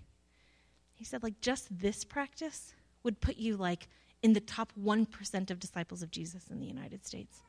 He 0.94 1.04
said, 1.04 1.22
like, 1.22 1.40
just 1.40 1.66
this 1.70 2.04
practice 2.04 2.74
would 3.04 3.20
put 3.20 3.36
you, 3.36 3.56
like, 3.56 3.88
in 4.22 4.32
the 4.32 4.40
top 4.40 4.72
1% 4.80 5.50
of 5.50 5.60
disciples 5.60 6.02
of 6.02 6.10
Jesus 6.10 6.48
in 6.50 6.58
the 6.58 6.66
United 6.66 7.06
States. 7.06 7.42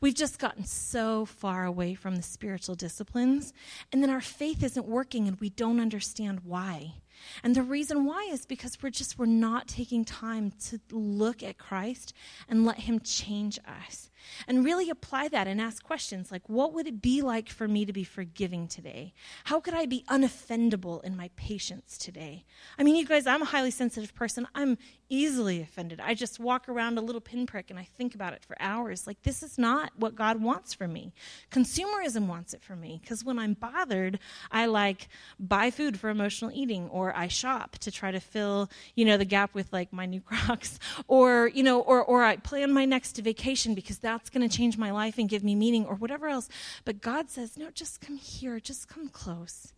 We've 0.00 0.14
just 0.14 0.38
gotten 0.38 0.64
so 0.64 1.24
far 1.24 1.64
away 1.64 1.94
from 1.94 2.16
the 2.16 2.22
spiritual 2.22 2.74
disciplines, 2.74 3.52
and 3.92 4.02
then 4.02 4.10
our 4.10 4.20
faith 4.20 4.62
isn't 4.62 4.86
working 4.86 5.28
and 5.28 5.38
we 5.40 5.50
don't 5.50 5.80
understand 5.80 6.40
why. 6.44 6.94
And 7.42 7.54
the 7.54 7.62
reason 7.62 8.04
why 8.04 8.28
is 8.30 8.44
because 8.44 8.78
we're 8.82 8.90
just 8.90 9.18
we're 9.18 9.26
not 9.26 9.68
taking 9.68 10.04
time 10.04 10.52
to 10.66 10.80
look 10.90 11.42
at 11.42 11.58
Christ 11.58 12.12
and 12.48 12.64
let 12.64 12.80
him 12.80 13.00
change 13.00 13.58
us 13.66 14.10
and 14.46 14.64
really 14.64 14.90
apply 14.90 15.28
that 15.28 15.46
and 15.46 15.60
ask 15.60 15.82
questions 15.82 16.30
like 16.30 16.48
what 16.48 16.72
would 16.72 16.86
it 16.86 17.02
be 17.02 17.22
like 17.22 17.48
for 17.48 17.68
me 17.68 17.84
to 17.84 17.92
be 17.92 18.04
forgiving 18.04 18.68
today? 18.68 19.14
How 19.44 19.60
could 19.60 19.74
I 19.74 19.86
be 19.86 20.04
unoffendable 20.08 21.02
in 21.04 21.16
my 21.16 21.30
patience 21.36 21.98
today? 21.98 22.44
I 22.78 22.82
mean, 22.82 22.96
you 22.96 23.06
guys, 23.06 23.26
I'm 23.26 23.42
a 23.42 23.46
highly 23.46 23.70
sensitive 23.70 24.14
person. 24.14 24.46
I'm 24.54 24.78
easily 25.08 25.60
offended. 25.60 26.00
I 26.00 26.14
just 26.14 26.40
walk 26.40 26.68
around 26.68 26.98
a 26.98 27.00
little 27.00 27.20
pinprick 27.20 27.70
and 27.70 27.78
I 27.78 27.84
think 27.84 28.14
about 28.14 28.32
it 28.32 28.44
for 28.44 28.56
hours. 28.58 29.06
Like, 29.06 29.22
this 29.22 29.42
is 29.42 29.58
not 29.58 29.92
what 29.96 30.14
God 30.14 30.42
wants 30.42 30.74
for 30.74 30.88
me. 30.88 31.12
Consumerism 31.50 32.26
wants 32.26 32.54
it 32.54 32.62
for 32.62 32.74
me 32.74 32.98
because 33.00 33.24
when 33.24 33.38
I'm 33.38 33.54
bothered, 33.54 34.18
I 34.50 34.66
like 34.66 35.08
buy 35.38 35.70
food 35.70 35.98
for 35.98 36.10
emotional 36.10 36.50
eating 36.52 36.88
or 36.88 37.16
I 37.16 37.28
shop 37.28 37.78
to 37.78 37.90
try 37.90 38.10
to 38.10 38.20
fill, 38.20 38.70
you 38.94 39.04
know, 39.04 39.16
the 39.16 39.24
gap 39.24 39.54
with 39.54 39.72
like 39.72 39.92
my 39.92 40.06
new 40.06 40.20
Crocs 40.26 40.78
or, 41.06 41.48
you 41.48 41.62
know, 41.62 41.80
or, 41.80 42.02
or 42.02 42.22
I 42.22 42.36
plan 42.36 42.72
my 42.72 42.84
next 42.84 43.16
vacation 43.18 43.74
because 43.74 43.98
that's 44.06 44.30
going 44.30 44.48
to 44.48 44.56
change 44.58 44.78
my 44.78 44.92
life 45.02 45.18
and 45.18 45.28
give 45.28 45.42
me 45.42 45.54
meaning 45.54 45.84
or 45.84 45.96
whatever 45.96 46.26
else. 46.28 46.48
But 46.84 47.00
God 47.00 47.24
says, 47.28 47.56
no, 47.56 47.70
just 47.70 48.00
come 48.00 48.16
here, 48.16 48.60
just 48.60 48.88
come 48.88 49.08
close. 49.08 49.72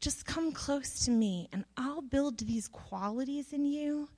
Just 0.00 0.24
come 0.24 0.52
close 0.52 1.04
to 1.04 1.10
me 1.10 1.48
and 1.52 1.64
I'll 1.76 2.02
build 2.02 2.38
these 2.38 2.68
qualities 2.68 3.52
in 3.52 3.64
you 3.66 4.08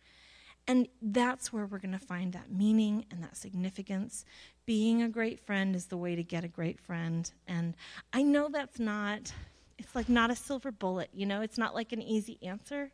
and 0.66 0.88
that's 1.02 1.52
where 1.52 1.66
we're 1.66 1.78
going 1.78 1.98
to 1.98 2.06
find 2.14 2.32
that 2.32 2.50
meaning 2.50 3.04
and 3.10 3.22
that 3.22 3.36
significance. 3.36 4.24
Being 4.66 5.02
a 5.02 5.08
great 5.08 5.40
friend 5.40 5.76
is 5.76 5.86
the 5.86 5.96
way 5.96 6.14
to 6.16 6.22
get 6.22 6.42
a 6.44 6.48
great 6.48 6.80
friend. 6.80 7.30
And 7.46 7.74
I 8.12 8.22
know 8.22 8.48
that's 8.50 8.78
not 8.78 9.32
It's 9.78 9.94
like 9.94 10.08
not 10.08 10.30
a 10.30 10.36
silver 10.36 10.72
bullet, 10.72 11.10
you 11.12 11.26
know? 11.26 11.42
It's 11.42 11.58
not 11.58 11.74
like 11.74 11.92
an 11.92 12.00
easy 12.00 12.38
answer, 12.42 12.90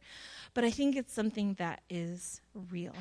but 0.54 0.64
I 0.64 0.70
think 0.70 0.96
it's 0.96 1.12
something 1.12 1.54
that 1.54 1.82
is 1.88 2.40
real. 2.70 2.94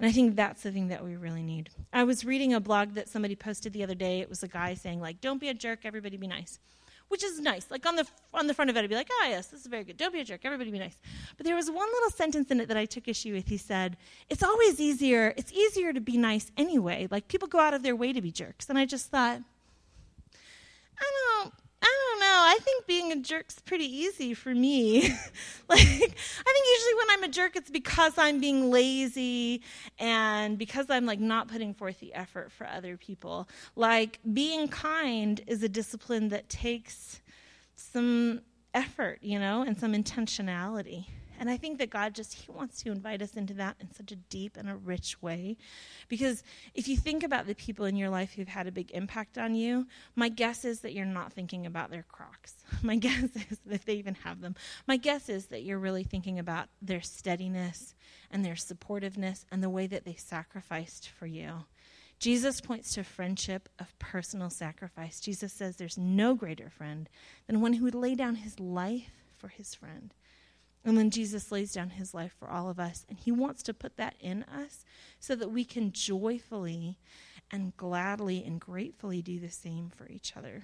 And 0.00 0.08
I 0.08 0.12
think 0.12 0.34
that's 0.34 0.62
the 0.62 0.72
thing 0.72 0.88
that 0.88 1.04
we 1.04 1.14
really 1.14 1.42
need. 1.42 1.68
I 1.92 2.04
was 2.04 2.24
reading 2.24 2.54
a 2.54 2.60
blog 2.60 2.94
that 2.94 3.06
somebody 3.06 3.36
posted 3.36 3.74
the 3.74 3.82
other 3.82 3.94
day. 3.94 4.20
It 4.20 4.30
was 4.30 4.42
a 4.42 4.48
guy 4.48 4.72
saying 4.72 4.98
like, 4.98 5.20
"Don't 5.20 5.38
be 5.38 5.50
a 5.50 5.54
jerk, 5.54 5.80
everybody 5.84 6.16
be 6.16 6.26
nice." 6.26 6.58
Which 7.08 7.22
is 7.22 7.38
nice. 7.38 7.70
Like 7.70 7.84
on 7.84 7.96
the 7.96 8.06
on 8.32 8.46
the 8.46 8.54
front 8.54 8.70
of 8.70 8.78
it, 8.78 8.80
I'd 8.82 8.88
be 8.88 8.94
like, 8.94 9.10
"Ah, 9.12 9.24
oh, 9.24 9.28
yes, 9.28 9.48
this 9.48 9.60
is 9.60 9.66
very 9.66 9.84
good. 9.84 9.98
Don't 9.98 10.14
be 10.14 10.20
a 10.20 10.24
jerk, 10.24 10.40
everybody 10.44 10.70
be 10.70 10.78
nice." 10.78 10.96
But 11.36 11.44
there 11.44 11.54
was 11.54 11.70
one 11.70 11.86
little 11.92 12.08
sentence 12.08 12.50
in 12.50 12.60
it 12.60 12.68
that 12.68 12.78
I 12.78 12.86
took 12.86 13.08
issue 13.08 13.34
with. 13.34 13.48
He 13.48 13.58
said, 13.58 13.98
"It's 14.30 14.42
always 14.42 14.80
easier. 14.80 15.34
It's 15.36 15.52
easier 15.52 15.92
to 15.92 16.00
be 16.00 16.16
nice 16.16 16.50
anyway. 16.56 17.06
Like 17.10 17.28
people 17.28 17.46
go 17.46 17.58
out 17.58 17.74
of 17.74 17.82
their 17.82 17.94
way 17.94 18.14
to 18.14 18.22
be 18.22 18.32
jerks." 18.32 18.70
And 18.70 18.78
I 18.78 18.86
just 18.86 19.10
thought, 19.10 19.42
I 20.98 21.42
don't 21.42 21.52
I 22.30 22.58
think 22.62 22.86
being 22.86 23.12
a 23.12 23.16
jerk's 23.16 23.60
pretty 23.60 23.84
easy 23.84 24.34
for 24.34 24.54
me. 24.54 25.00
like, 25.68 25.78
I 25.78 25.78
think 25.78 26.66
usually 26.78 26.94
when 26.96 27.10
I'm 27.10 27.22
a 27.24 27.28
jerk, 27.28 27.56
it's 27.56 27.70
because 27.70 28.14
I'm 28.16 28.40
being 28.40 28.70
lazy 28.70 29.62
and 29.98 30.58
because 30.58 30.90
I'm 30.90 31.06
like 31.06 31.20
not 31.20 31.48
putting 31.48 31.74
forth 31.74 32.00
the 32.00 32.14
effort 32.14 32.52
for 32.52 32.66
other 32.66 32.96
people. 32.96 33.48
Like, 33.76 34.18
being 34.32 34.68
kind 34.68 35.40
is 35.46 35.62
a 35.62 35.68
discipline 35.68 36.28
that 36.28 36.48
takes 36.48 37.20
some 37.74 38.42
effort, 38.74 39.18
you 39.22 39.38
know, 39.38 39.62
and 39.62 39.78
some 39.78 39.92
intentionality. 39.92 41.06
And 41.40 41.48
I 41.48 41.56
think 41.56 41.78
that 41.78 41.88
God 41.88 42.14
just, 42.14 42.34
He 42.34 42.52
wants 42.52 42.82
to 42.82 42.92
invite 42.92 43.22
us 43.22 43.34
into 43.34 43.54
that 43.54 43.76
in 43.80 43.90
such 43.92 44.12
a 44.12 44.16
deep 44.16 44.58
and 44.58 44.68
a 44.68 44.76
rich 44.76 45.20
way. 45.22 45.56
Because 46.06 46.42
if 46.74 46.86
you 46.86 46.98
think 46.98 47.24
about 47.24 47.46
the 47.46 47.54
people 47.54 47.86
in 47.86 47.96
your 47.96 48.10
life 48.10 48.34
who've 48.34 48.46
had 48.46 48.66
a 48.66 48.72
big 48.72 48.90
impact 48.92 49.38
on 49.38 49.54
you, 49.54 49.86
my 50.14 50.28
guess 50.28 50.66
is 50.66 50.80
that 50.80 50.92
you're 50.92 51.06
not 51.06 51.32
thinking 51.32 51.64
about 51.64 51.90
their 51.90 52.04
crocs. 52.04 52.56
My 52.82 52.96
guess 52.96 53.24
is, 53.34 53.58
if 53.68 53.84
they 53.84 53.94
even 53.94 54.14
have 54.16 54.40
them, 54.40 54.54
my 54.86 54.96
guess 54.96 55.28
is 55.28 55.46
that 55.46 55.62
you're 55.62 55.78
really 55.78 56.04
thinking 56.04 56.38
about 56.38 56.68
their 56.80 57.00
steadiness 57.02 57.94
and 58.30 58.44
their 58.44 58.54
supportiveness 58.54 59.44
and 59.50 59.62
the 59.62 59.70
way 59.70 59.86
that 59.86 60.04
they 60.04 60.14
sacrificed 60.14 61.08
for 61.08 61.26
you. 61.26 61.64
Jesus 62.18 62.60
points 62.60 62.92
to 62.94 63.02
friendship 63.02 63.68
of 63.78 63.98
personal 63.98 64.50
sacrifice. 64.50 65.20
Jesus 65.20 65.52
says 65.52 65.76
there's 65.76 65.96
no 65.96 66.34
greater 66.34 66.68
friend 66.68 67.08
than 67.46 67.60
one 67.60 67.74
who 67.74 67.84
would 67.84 67.94
lay 67.94 68.14
down 68.14 68.36
his 68.36 68.60
life 68.60 69.10
for 69.38 69.48
his 69.48 69.74
friend. 69.74 70.12
And 70.84 70.96
then 70.96 71.10
Jesus 71.10 71.52
lays 71.52 71.72
down 71.72 71.90
his 71.90 72.14
life 72.14 72.34
for 72.38 72.48
all 72.48 72.70
of 72.70 72.80
us. 72.80 73.04
And 73.08 73.18
he 73.18 73.30
wants 73.30 73.62
to 73.64 73.74
put 73.74 73.96
that 73.96 74.14
in 74.18 74.44
us 74.44 74.84
so 75.18 75.34
that 75.36 75.50
we 75.50 75.64
can 75.64 75.92
joyfully 75.92 76.98
and 77.50 77.76
gladly 77.76 78.44
and 78.44 78.60
gratefully 78.60 79.20
do 79.20 79.38
the 79.38 79.50
same 79.50 79.90
for 79.90 80.08
each 80.08 80.36
other. 80.36 80.62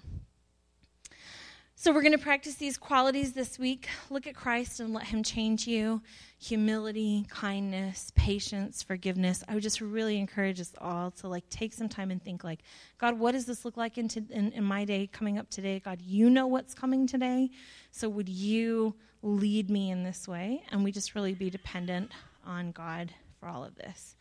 So, 1.78 1.92
we're 1.92 2.00
going 2.00 2.12
to 2.12 2.18
practice 2.18 2.54
these 2.54 2.78
qualities 2.78 3.34
this 3.34 3.58
week. 3.58 3.86
Look 4.08 4.26
at 4.26 4.34
Christ 4.34 4.80
and 4.80 4.94
let 4.94 5.04
Him 5.04 5.22
change 5.22 5.66
you 5.66 6.00
humility, 6.38 7.26
kindness, 7.28 8.12
patience, 8.14 8.82
forgiveness. 8.82 9.44
I 9.46 9.52
would 9.52 9.62
just 9.62 9.82
really 9.82 10.18
encourage 10.18 10.58
us 10.58 10.72
all 10.80 11.10
to 11.10 11.28
like 11.28 11.46
take 11.50 11.74
some 11.74 11.90
time 11.90 12.10
and 12.10 12.22
think 12.24 12.42
like, 12.42 12.60
God, 12.96 13.18
what 13.18 13.32
does 13.32 13.44
this 13.44 13.66
look 13.66 13.76
like 13.76 13.98
in, 13.98 14.08
in, 14.30 14.52
in 14.52 14.64
my 14.64 14.86
day 14.86 15.06
coming 15.06 15.36
up 15.36 15.50
today? 15.50 15.78
God, 15.78 16.00
you 16.00 16.30
know 16.30 16.46
what's 16.46 16.72
coming 16.72 17.06
today. 17.06 17.50
So, 17.90 18.08
would 18.08 18.30
you 18.30 18.94
lead 19.20 19.68
me 19.68 19.90
in 19.90 20.02
this 20.02 20.26
way? 20.26 20.62
And 20.72 20.82
we 20.82 20.92
just 20.92 21.14
really 21.14 21.34
be 21.34 21.50
dependent 21.50 22.10
on 22.46 22.72
God 22.72 23.12
for 23.38 23.50
all 23.50 23.62
of 23.62 23.74
this. 23.74 24.16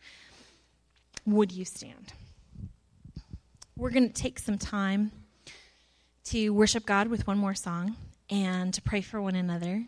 Would 1.24 1.52
you 1.52 1.64
stand? 1.64 2.12
We're 3.78 3.90
going 3.90 4.08
to 4.08 4.22
take 4.22 4.38
some 4.38 4.58
time 4.58 5.10
to 6.26 6.50
worship 6.50 6.84
God 6.84 7.06
with 7.06 7.26
one 7.26 7.38
more 7.38 7.54
song 7.54 7.94
and 8.28 8.74
to 8.74 8.82
pray 8.82 9.00
for 9.00 9.22
one 9.22 9.36
another. 9.36 9.84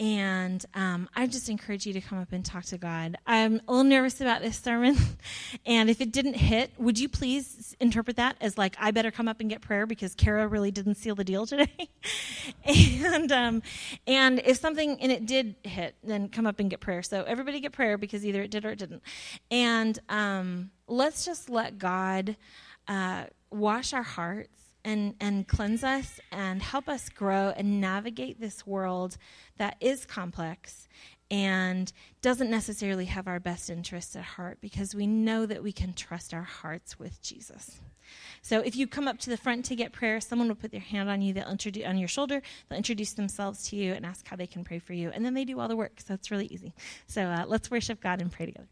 And 0.00 0.64
um, 0.74 1.10
I 1.14 1.26
just 1.26 1.50
encourage 1.50 1.84
you 1.84 1.92
to 1.92 2.00
come 2.00 2.18
up 2.18 2.32
and 2.32 2.42
talk 2.42 2.64
to 2.66 2.78
God. 2.78 3.16
I'm 3.26 3.60
a 3.68 3.72
little 3.72 3.84
nervous 3.84 4.20
about 4.22 4.40
this 4.40 4.56
sermon. 4.56 4.96
and 5.66 5.90
if 5.90 6.00
it 6.00 6.10
didn't 6.10 6.34
hit, 6.34 6.70
would 6.78 6.98
you 6.98 7.08
please 7.08 7.76
interpret 7.80 8.16
that 8.16 8.36
as 8.40 8.56
like, 8.56 8.76
I 8.78 8.92
better 8.92 9.10
come 9.10 9.28
up 9.28 9.40
and 9.40 9.50
get 9.50 9.60
prayer 9.60 9.86
because 9.86 10.14
Kara 10.14 10.46
really 10.46 10.70
didn't 10.70 10.94
seal 10.94 11.14
the 11.14 11.24
deal 11.24 11.44
today? 11.46 11.90
and, 12.64 13.30
um, 13.30 13.62
and 14.06 14.40
if 14.46 14.58
something, 14.58 14.98
and 15.02 15.12
it 15.12 15.26
did 15.26 15.56
hit, 15.64 15.96
then 16.02 16.30
come 16.30 16.46
up 16.46 16.60
and 16.60 16.70
get 16.70 16.80
prayer. 16.80 17.02
So 17.02 17.24
everybody 17.24 17.60
get 17.60 17.72
prayer 17.72 17.98
because 17.98 18.24
either 18.24 18.40
it 18.40 18.50
did 18.50 18.64
or 18.64 18.70
it 18.70 18.78
didn't. 18.78 19.02
And 19.50 19.98
um, 20.08 20.70
let's 20.86 21.26
just 21.26 21.50
let 21.50 21.78
God 21.78 22.36
uh, 22.86 23.24
wash 23.50 23.92
our 23.92 24.02
hearts 24.02 24.67
and, 24.88 25.14
and 25.20 25.46
cleanse 25.46 25.84
us 25.84 26.18
and 26.32 26.62
help 26.62 26.88
us 26.88 27.10
grow 27.10 27.52
and 27.54 27.78
navigate 27.78 28.40
this 28.40 28.66
world 28.66 29.18
that 29.58 29.76
is 29.80 30.06
complex 30.06 30.88
and 31.30 31.92
doesn't 32.22 32.50
necessarily 32.50 33.04
have 33.04 33.28
our 33.28 33.38
best 33.38 33.68
interests 33.68 34.16
at 34.16 34.24
heart 34.24 34.56
because 34.62 34.94
we 34.94 35.06
know 35.06 35.44
that 35.44 35.62
we 35.62 35.72
can 35.72 35.92
trust 35.92 36.32
our 36.32 36.42
hearts 36.42 36.98
with 36.98 37.20
Jesus. 37.20 37.82
So 38.40 38.60
if 38.60 38.76
you 38.76 38.86
come 38.86 39.06
up 39.06 39.18
to 39.18 39.30
the 39.30 39.36
front 39.36 39.66
to 39.66 39.76
get 39.76 39.92
prayer, 39.92 40.22
someone 40.22 40.48
will 40.48 40.54
put 40.54 40.72
their 40.72 40.80
hand 40.80 41.10
on 41.10 41.20
you, 41.20 41.34
they'll 41.34 41.50
introduce 41.50 41.84
on 41.84 41.98
your 41.98 42.08
shoulder, 42.08 42.40
they'll 42.68 42.78
introduce 42.78 43.12
themselves 43.12 43.68
to 43.68 43.76
you 43.76 43.92
and 43.92 44.06
ask 44.06 44.26
how 44.26 44.36
they 44.36 44.46
can 44.46 44.64
pray 44.64 44.78
for 44.78 44.94
you, 44.94 45.10
and 45.10 45.22
then 45.22 45.34
they 45.34 45.44
do 45.44 45.60
all 45.60 45.68
the 45.68 45.76
work. 45.76 46.00
So 46.00 46.14
it's 46.14 46.30
really 46.30 46.46
easy. 46.46 46.72
So 47.06 47.24
uh, 47.24 47.44
let's 47.46 47.70
worship 47.70 48.00
God 48.00 48.22
and 48.22 48.32
pray 48.32 48.46
together. 48.46 48.68